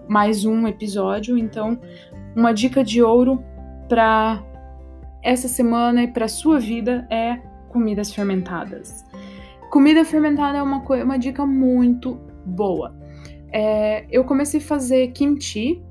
mais 0.08 0.44
um 0.44 0.66
episódio, 0.66 1.38
então 1.38 1.78
uma 2.34 2.52
dica 2.52 2.82
de 2.82 3.02
ouro 3.02 3.40
para 3.90 4.40
essa 5.20 5.48
semana 5.48 6.04
e 6.04 6.06
para 6.06 6.28
sua 6.28 6.60
vida 6.60 7.08
é 7.10 7.40
comidas 7.70 8.14
fermentadas. 8.14 9.04
Comida 9.68 10.04
fermentada 10.04 10.58
é 10.58 10.62
uma, 10.62 10.78
uma 10.78 11.18
dica 11.18 11.44
muito 11.44 12.20
boa. 12.46 12.96
É, 13.52 14.06
eu 14.08 14.22
comecei 14.22 14.60
a 14.60 14.62
fazer 14.62 15.08
kimchi 15.08 15.82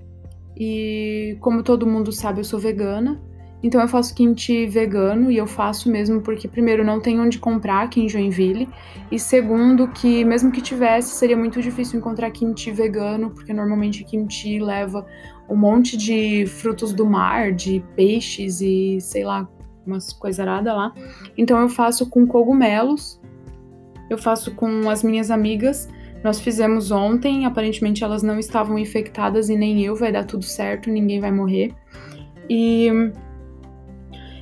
e, 0.56 1.38
como 1.42 1.62
todo 1.62 1.86
mundo 1.86 2.10
sabe, 2.14 2.40
eu 2.40 2.46
sou 2.46 2.58
vegana. 2.58 3.22
Então 3.62 3.82
eu 3.82 3.88
faço 3.90 4.16
kimchi 4.16 4.66
vegano 4.66 5.30
e 5.30 5.36
eu 5.36 5.46
faço 5.46 5.92
mesmo 5.92 6.22
porque 6.22 6.48
primeiro 6.48 6.86
não 6.86 7.02
tem 7.02 7.20
onde 7.20 7.38
comprar 7.38 7.82
aqui 7.82 8.00
em 8.00 8.08
Joinville 8.08 8.70
e 9.12 9.20
segundo 9.20 9.90
que 9.90 10.24
mesmo 10.24 10.50
que 10.50 10.62
tivesse 10.62 11.14
seria 11.14 11.36
muito 11.36 11.62
difícil 11.62 12.00
encontrar 12.00 12.32
kimchi 12.32 12.72
vegano 12.72 13.32
porque 13.32 13.52
normalmente 13.52 14.06
kimchi 14.06 14.60
leva 14.60 15.06
um 15.50 15.56
monte 15.56 15.98
de 15.98 16.46
frutos 16.46 16.94
do 16.94 17.06
mar, 17.06 17.52
de 17.52 17.84
peixes 17.96 18.62
e 18.62 19.00
sei 19.02 19.24
lá, 19.24 19.48
umas 19.86 20.14
coisaradas 20.14 20.74
lá. 20.74 20.94
Então 21.38 21.60
eu 21.60 21.70
faço 21.70 22.10
com 22.10 22.28
cogumelos, 22.28 23.20
eu 24.10 24.18
faço 24.18 24.54
com 24.54 24.90
as 24.90 25.04
minhas 25.04 25.32
amigas. 25.32 25.90
Nós 26.24 26.40
fizemos 26.40 26.92
ontem, 26.92 27.46
aparentemente 27.46 28.04
elas 28.04 28.22
não 28.22 28.38
estavam 28.38 28.78
infectadas 28.78 29.50
e 29.50 29.56
nem 29.56 29.82
eu, 29.84 29.96
vai 29.96 30.12
dar 30.12 30.26
tudo 30.26 30.44
certo, 30.44 30.90
ninguém 30.90 31.20
vai 31.20 31.32
morrer. 31.32 31.74
E 32.50 32.90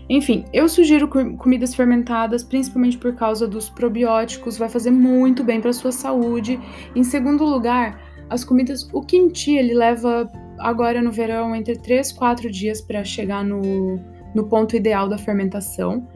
enfim, 0.10 0.46
eu 0.54 0.70
sugiro 0.70 1.08
comidas 1.08 1.76
fermentadas, 1.76 2.42
principalmente 2.44 2.98
por 2.98 3.14
causa 3.16 3.46
dos 3.46 3.70
probióticos, 3.70 4.58
vai 4.58 4.70
fazer 4.70 4.90
muito 4.90 5.44
bem 5.44 5.60
para 5.60 5.74
sua 5.74 5.92
saúde. 5.92 6.60
Em 6.96 7.04
segundo 7.04 7.44
lugar, 7.44 8.02
as 8.30 8.44
comidas, 8.44 8.90
o 8.94 9.02
kimchi, 9.02 9.58
ele 9.58 9.74
leva 9.74 10.30
agora 10.68 11.02
no 11.02 11.12
verão 11.12 11.56
entre 11.56 11.78
3 11.78 12.10
e 12.10 12.16
4 12.16 12.52
dias 12.52 12.82
para 12.82 13.04
chegar 13.04 13.44
no, 13.44 14.00
no 14.36 14.48
ponto 14.50 14.76
ideal 14.76 15.08
da 15.08 15.18
fermentação. 15.18 16.08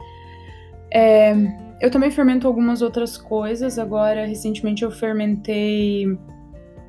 É, 0.92 1.34
eu 1.80 1.90
também 1.90 2.10
fermento 2.10 2.46
algumas 2.46 2.82
outras 2.82 3.16
coisas. 3.16 3.78
Agora, 3.78 4.26
recentemente, 4.26 4.82
eu 4.82 4.90
fermentei 4.90 6.06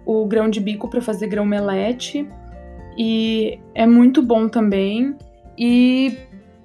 o 0.05 0.25
grão 0.25 0.49
de 0.49 0.59
bico 0.59 0.89
para 0.89 1.01
fazer 1.01 1.27
grão 1.27 1.45
melete 1.45 2.27
e 2.97 3.57
é 3.73 3.87
muito 3.87 4.21
bom 4.21 4.49
também. 4.49 5.15
E 5.57 6.17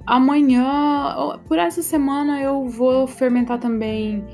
amanhã, 0.05 1.39
por 1.47 1.61
essa 1.61 1.81
semana, 1.81 2.43
eu 2.43 2.67
vou 2.67 3.07
fermentar 3.07 3.61
também 3.61 4.25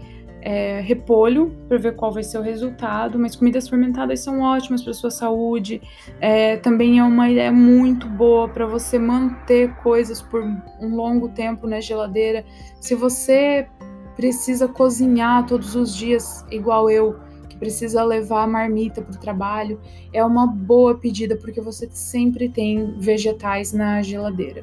é, 0.44 0.80
repolho 0.80 1.56
para 1.66 1.78
ver 1.78 1.96
qual 1.96 2.12
vai 2.12 2.22
ser 2.22 2.36
o 2.36 2.42
resultado, 2.42 3.18
mas 3.18 3.34
comidas 3.34 3.66
fermentadas 3.66 4.20
são 4.20 4.42
ótimas 4.42 4.82
para 4.82 4.92
sua 4.92 5.10
saúde. 5.10 5.80
É, 6.20 6.58
também 6.58 6.98
é 6.98 7.02
uma 7.02 7.30
ideia 7.30 7.50
muito 7.50 8.06
boa 8.06 8.46
para 8.46 8.66
você 8.66 8.98
manter 8.98 9.74
coisas 9.76 10.20
por 10.20 10.42
um 10.42 10.94
longo 10.94 11.30
tempo 11.30 11.66
na 11.66 11.80
geladeira. 11.80 12.44
Se 12.78 12.94
você 12.94 13.66
precisa 14.16 14.68
cozinhar 14.68 15.46
todos 15.46 15.74
os 15.74 15.96
dias, 15.96 16.44
igual 16.50 16.90
eu, 16.90 17.18
que 17.48 17.56
precisa 17.56 18.04
levar 18.04 18.42
a 18.42 18.46
marmita 18.46 19.00
para 19.00 19.16
o 19.16 19.18
trabalho, 19.18 19.80
é 20.12 20.22
uma 20.22 20.46
boa 20.46 20.94
pedida 20.94 21.36
porque 21.36 21.62
você 21.62 21.88
sempre 21.90 22.50
tem 22.50 22.94
vegetais 22.98 23.72
na 23.72 24.02
geladeira. 24.02 24.62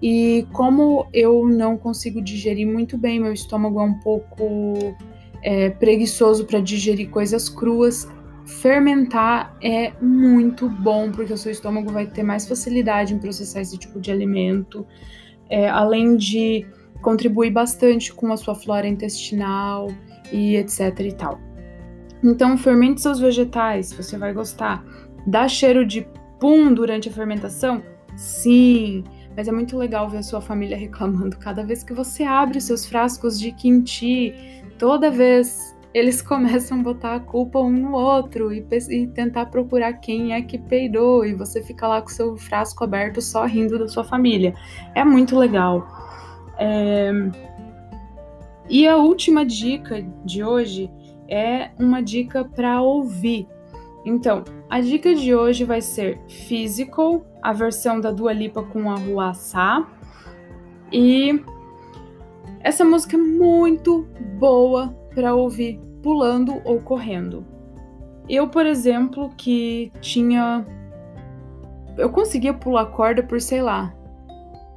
E 0.00 0.46
como 0.52 1.06
eu 1.12 1.46
não 1.46 1.76
consigo 1.76 2.22
digerir 2.22 2.66
muito 2.66 2.96
bem, 2.96 3.20
meu 3.20 3.32
estômago 3.32 3.80
é 3.80 3.82
um 3.82 3.94
pouco 3.94 4.96
é, 5.42 5.70
preguiçoso 5.70 6.44
para 6.44 6.60
digerir 6.60 7.10
coisas 7.10 7.48
cruas, 7.48 8.08
fermentar 8.46 9.56
é 9.62 9.92
muito 10.00 10.68
bom, 10.68 11.10
porque 11.12 11.32
o 11.32 11.38
seu 11.38 11.52
estômago 11.52 11.92
vai 11.92 12.06
ter 12.06 12.22
mais 12.22 12.48
facilidade 12.48 13.14
em 13.14 13.18
processar 13.18 13.60
esse 13.60 13.76
tipo 13.76 14.00
de 14.00 14.10
alimento, 14.10 14.86
é, 15.50 15.68
além 15.68 16.16
de 16.16 16.66
contribuir 17.02 17.50
bastante 17.50 18.12
com 18.12 18.32
a 18.32 18.36
sua 18.36 18.54
flora 18.54 18.86
intestinal 18.88 19.88
e 20.32 20.56
etc 20.56 20.98
e 21.00 21.12
tal. 21.12 21.40
Então, 22.22 22.58
fermente 22.58 23.00
seus 23.00 23.20
vegetais, 23.20 23.92
você 23.92 24.18
vai 24.18 24.32
gostar. 24.32 24.84
Dá 25.26 25.46
cheiro 25.46 25.86
de 25.86 26.06
pum 26.40 26.72
durante 26.72 27.08
a 27.08 27.12
fermentação? 27.12 27.82
Sim, 28.16 29.04
mas 29.36 29.46
é 29.46 29.52
muito 29.52 29.76
legal 29.76 30.08
ver 30.08 30.18
a 30.18 30.22
sua 30.22 30.40
família 30.40 30.74
reclamando 30.78 31.36
cada 31.36 31.62
vez 31.62 31.84
que 31.84 31.92
você 31.92 32.24
abre 32.24 32.60
seus 32.60 32.86
frascos 32.86 33.38
de 33.38 33.52
kimchi 33.52 34.34
toda 34.78 35.10
vez 35.10 35.76
eles 35.92 36.20
começam 36.22 36.80
a 36.80 36.82
botar 36.82 37.14
a 37.16 37.20
culpa 37.20 37.58
um 37.58 37.70
no 37.70 37.92
outro 37.92 38.52
e, 38.52 38.64
e, 38.90 39.06
tentar 39.08 39.46
procurar 39.46 39.94
quem 39.94 40.32
é 40.32 40.42
que 40.42 40.58
peidou 40.58 41.24
e 41.24 41.34
você 41.34 41.62
fica 41.62 41.86
lá 41.86 42.00
com 42.00 42.08
seu 42.08 42.36
frasco 42.36 42.84
aberto 42.84 43.20
só 43.20 43.44
rindo 43.44 43.78
da 43.78 43.88
sua 43.88 44.04
família. 44.04 44.54
É 44.94 45.04
muito 45.04 45.36
legal. 45.36 45.86
É... 46.58 47.10
E 48.68 48.86
a 48.86 48.96
última 48.96 49.46
dica 49.46 50.04
de 50.24 50.44
hoje 50.44 50.90
é 51.26 51.70
uma 51.78 52.02
dica 52.02 52.44
para 52.44 52.82
ouvir. 52.82 53.46
Então, 54.04 54.44
a 54.68 54.80
dica 54.80 55.14
de 55.14 55.34
hoje 55.34 55.64
vai 55.64 55.80
ser 55.80 56.20
Physical, 56.28 57.24
a 57.42 57.52
versão 57.52 58.00
da 58.00 58.10
Dua 58.10 58.32
Lipa 58.32 58.62
com 58.62 58.90
a 58.90 58.96
Rua 58.96 59.32
Sa. 59.32 59.86
E 60.92 61.42
essa 62.60 62.84
música 62.84 63.16
é 63.16 63.20
muito 63.20 64.06
boa 64.38 64.88
para 65.14 65.34
ouvir 65.34 65.80
pulando 66.02 66.60
ou 66.64 66.80
correndo. 66.80 67.44
Eu, 68.28 68.48
por 68.48 68.66
exemplo, 68.66 69.30
que 69.36 69.90
tinha. 70.00 70.66
Eu 71.96 72.10
conseguia 72.10 72.52
pular 72.52 72.86
corda 72.86 73.22
por, 73.22 73.40
sei 73.40 73.62
lá, 73.62 73.92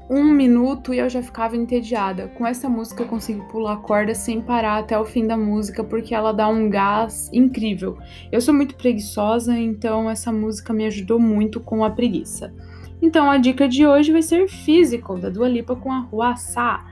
um 0.10 0.26
minuto 0.26 0.94
e 0.94 1.00
eu 1.00 1.10
já 1.10 1.22
ficava 1.22 1.56
entediada. 1.56 2.28
Com 2.30 2.46
essa 2.46 2.68
música 2.70 3.04
eu 3.04 3.08
consigo 3.08 3.48
pular 3.48 3.78
corda 3.78 4.14
sem 4.16 4.42
parar 4.42 4.80
até 4.80 4.98
o 4.98 5.06
fim 5.06 5.28
da 5.28 5.38
música, 5.38 5.84
porque 5.84 6.16
ela 6.16 6.32
dá 6.32 6.48
um 6.48 6.70
gás 6.70 7.30
incrível. 7.34 7.98
Eu 8.32 8.42
sou 8.42 8.54
muito 8.54 8.76
preguiçosa, 8.76 9.58
então 9.58 10.10
essa 10.10 10.32
música 10.32 10.74
me 10.74 10.86
ajudou 10.86 11.20
muito 11.20 11.60
com 11.60 11.84
a 11.84 11.90
preguiça. 11.90 12.54
Então 13.02 13.30
a 13.30 13.38
dica 13.38 13.68
de 13.68 13.86
hoje 13.86 14.12
vai 14.12 14.22
ser 14.22 14.48
Physical, 14.48 15.18
da 15.18 15.30
Dua 15.30 15.48
Lipa 15.48 15.76
com 15.76 15.92
a 15.92 16.00
Ruaçá 16.00 16.91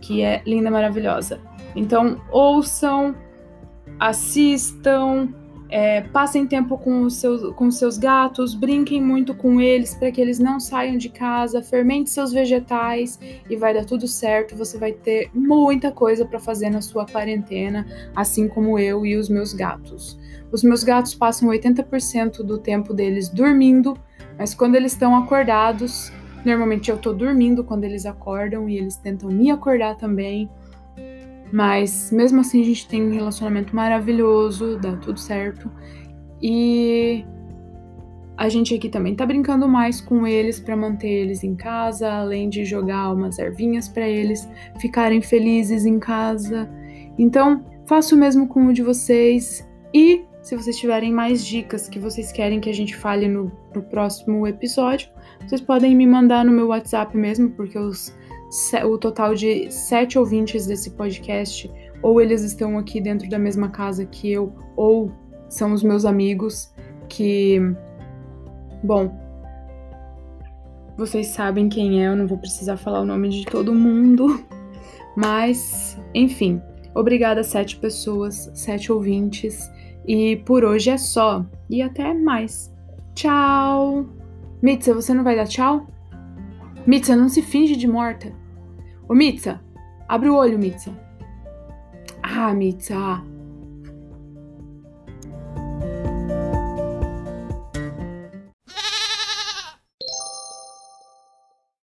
que 0.00 0.22
é 0.22 0.42
linda, 0.46 0.70
maravilhosa. 0.70 1.40
Então, 1.74 2.20
ouçam, 2.30 3.14
assistam, 3.98 5.28
é, 5.70 6.00
passem 6.00 6.46
tempo 6.46 6.78
com 6.78 7.02
os, 7.02 7.16
seus, 7.16 7.54
com 7.54 7.70
seus 7.70 7.98
gatos, 7.98 8.54
brinquem 8.54 9.02
muito 9.02 9.34
com 9.34 9.60
eles 9.60 9.94
para 9.94 10.10
que 10.10 10.20
eles 10.20 10.38
não 10.38 10.58
saiam 10.58 10.96
de 10.96 11.10
casa, 11.10 11.62
fermente 11.62 12.08
seus 12.08 12.32
vegetais 12.32 13.18
e 13.48 13.56
vai 13.56 13.74
dar 13.74 13.84
tudo 13.84 14.08
certo. 14.08 14.56
Você 14.56 14.78
vai 14.78 14.92
ter 14.92 15.30
muita 15.34 15.92
coisa 15.92 16.24
para 16.24 16.40
fazer 16.40 16.70
na 16.70 16.80
sua 16.80 17.04
quarentena, 17.04 17.86
assim 18.16 18.48
como 18.48 18.78
eu 18.78 19.04
e 19.04 19.16
os 19.16 19.28
meus 19.28 19.52
gatos. 19.52 20.18
Os 20.50 20.62
meus 20.62 20.82
gatos 20.82 21.14
passam 21.14 21.50
80% 21.50 22.42
do 22.42 22.56
tempo 22.56 22.94
deles 22.94 23.28
dormindo, 23.28 23.94
mas 24.38 24.54
quando 24.54 24.76
eles 24.76 24.92
estão 24.92 25.14
acordados, 25.14 26.10
Normalmente 26.44 26.90
eu 26.90 26.98
tô 26.98 27.12
dormindo 27.12 27.64
quando 27.64 27.84
eles 27.84 28.06
acordam 28.06 28.68
e 28.68 28.76
eles 28.76 28.96
tentam 28.96 29.30
me 29.30 29.50
acordar 29.50 29.96
também. 29.96 30.48
Mas 31.52 32.10
mesmo 32.12 32.40
assim 32.40 32.60
a 32.60 32.64
gente 32.64 32.88
tem 32.88 33.02
um 33.02 33.12
relacionamento 33.12 33.74
maravilhoso, 33.74 34.78
dá 34.78 34.96
tudo 34.96 35.18
certo. 35.18 35.70
E 36.42 37.24
a 38.36 38.48
gente 38.48 38.74
aqui 38.74 38.88
também 38.88 39.16
tá 39.16 39.26
brincando 39.26 39.68
mais 39.68 40.00
com 40.00 40.26
eles 40.26 40.60
para 40.60 40.76
manter 40.76 41.08
eles 41.08 41.42
em 41.42 41.56
casa, 41.56 42.08
além 42.08 42.48
de 42.48 42.64
jogar 42.64 43.12
umas 43.12 43.38
ervinhas 43.38 43.88
para 43.88 44.06
eles 44.08 44.48
ficarem 44.78 45.20
felizes 45.20 45.84
em 45.84 45.98
casa. 45.98 46.70
Então, 47.18 47.64
faço 47.84 48.14
o 48.14 48.18
mesmo 48.18 48.46
com 48.46 48.66
o 48.66 48.72
de 48.72 48.82
vocês. 48.82 49.68
E 49.92 50.24
se 50.48 50.56
vocês 50.56 50.78
tiverem 50.78 51.12
mais 51.12 51.44
dicas 51.44 51.90
que 51.90 51.98
vocês 51.98 52.32
querem 52.32 52.58
que 52.58 52.70
a 52.70 52.72
gente 52.72 52.96
fale 52.96 53.28
no, 53.28 53.52
no 53.74 53.82
próximo 53.82 54.46
episódio, 54.46 55.10
vocês 55.46 55.60
podem 55.60 55.94
me 55.94 56.06
mandar 56.06 56.42
no 56.42 56.50
meu 56.50 56.68
WhatsApp 56.68 57.14
mesmo, 57.14 57.50
porque 57.50 57.78
os, 57.78 58.16
o 58.82 58.96
total 58.96 59.34
de 59.34 59.70
sete 59.70 60.18
ouvintes 60.18 60.66
desse 60.66 60.92
podcast, 60.92 61.70
ou 62.00 62.18
eles 62.18 62.40
estão 62.42 62.78
aqui 62.78 62.98
dentro 62.98 63.28
da 63.28 63.38
mesma 63.38 63.68
casa 63.68 64.06
que 64.06 64.32
eu, 64.32 64.50
ou 64.74 65.12
são 65.50 65.74
os 65.74 65.82
meus 65.82 66.06
amigos 66.06 66.72
que. 67.10 67.60
Bom, 68.82 69.14
vocês 70.96 71.26
sabem 71.26 71.68
quem 71.68 72.02
é, 72.02 72.08
eu 72.08 72.16
não 72.16 72.26
vou 72.26 72.38
precisar 72.38 72.78
falar 72.78 73.02
o 73.02 73.04
nome 73.04 73.28
de 73.28 73.44
todo 73.44 73.74
mundo. 73.74 74.42
Mas, 75.14 76.00
enfim, 76.14 76.62
obrigada 76.94 77.44
sete 77.44 77.76
pessoas, 77.76 78.50
sete 78.54 78.90
ouvintes. 78.90 79.70
E 80.08 80.36
por 80.36 80.64
hoje 80.64 80.88
é 80.88 80.96
só. 80.96 81.44
E 81.68 81.82
até 81.82 82.14
mais. 82.14 82.74
Tchau! 83.14 84.06
Mitsa, 84.62 84.94
você 84.94 85.12
não 85.12 85.22
vai 85.22 85.36
dar 85.36 85.46
tchau? 85.46 85.86
Mitsa, 86.86 87.14
não 87.14 87.28
se 87.28 87.42
finge 87.42 87.76
de 87.76 87.86
morta. 87.86 88.32
Ô 89.06 89.14
Mitsa, 89.14 89.60
abre 90.08 90.30
o 90.30 90.34
olho, 90.34 90.58
Mitsa. 90.58 90.90
Ah, 92.22 92.54
Mitsa. 92.54 93.22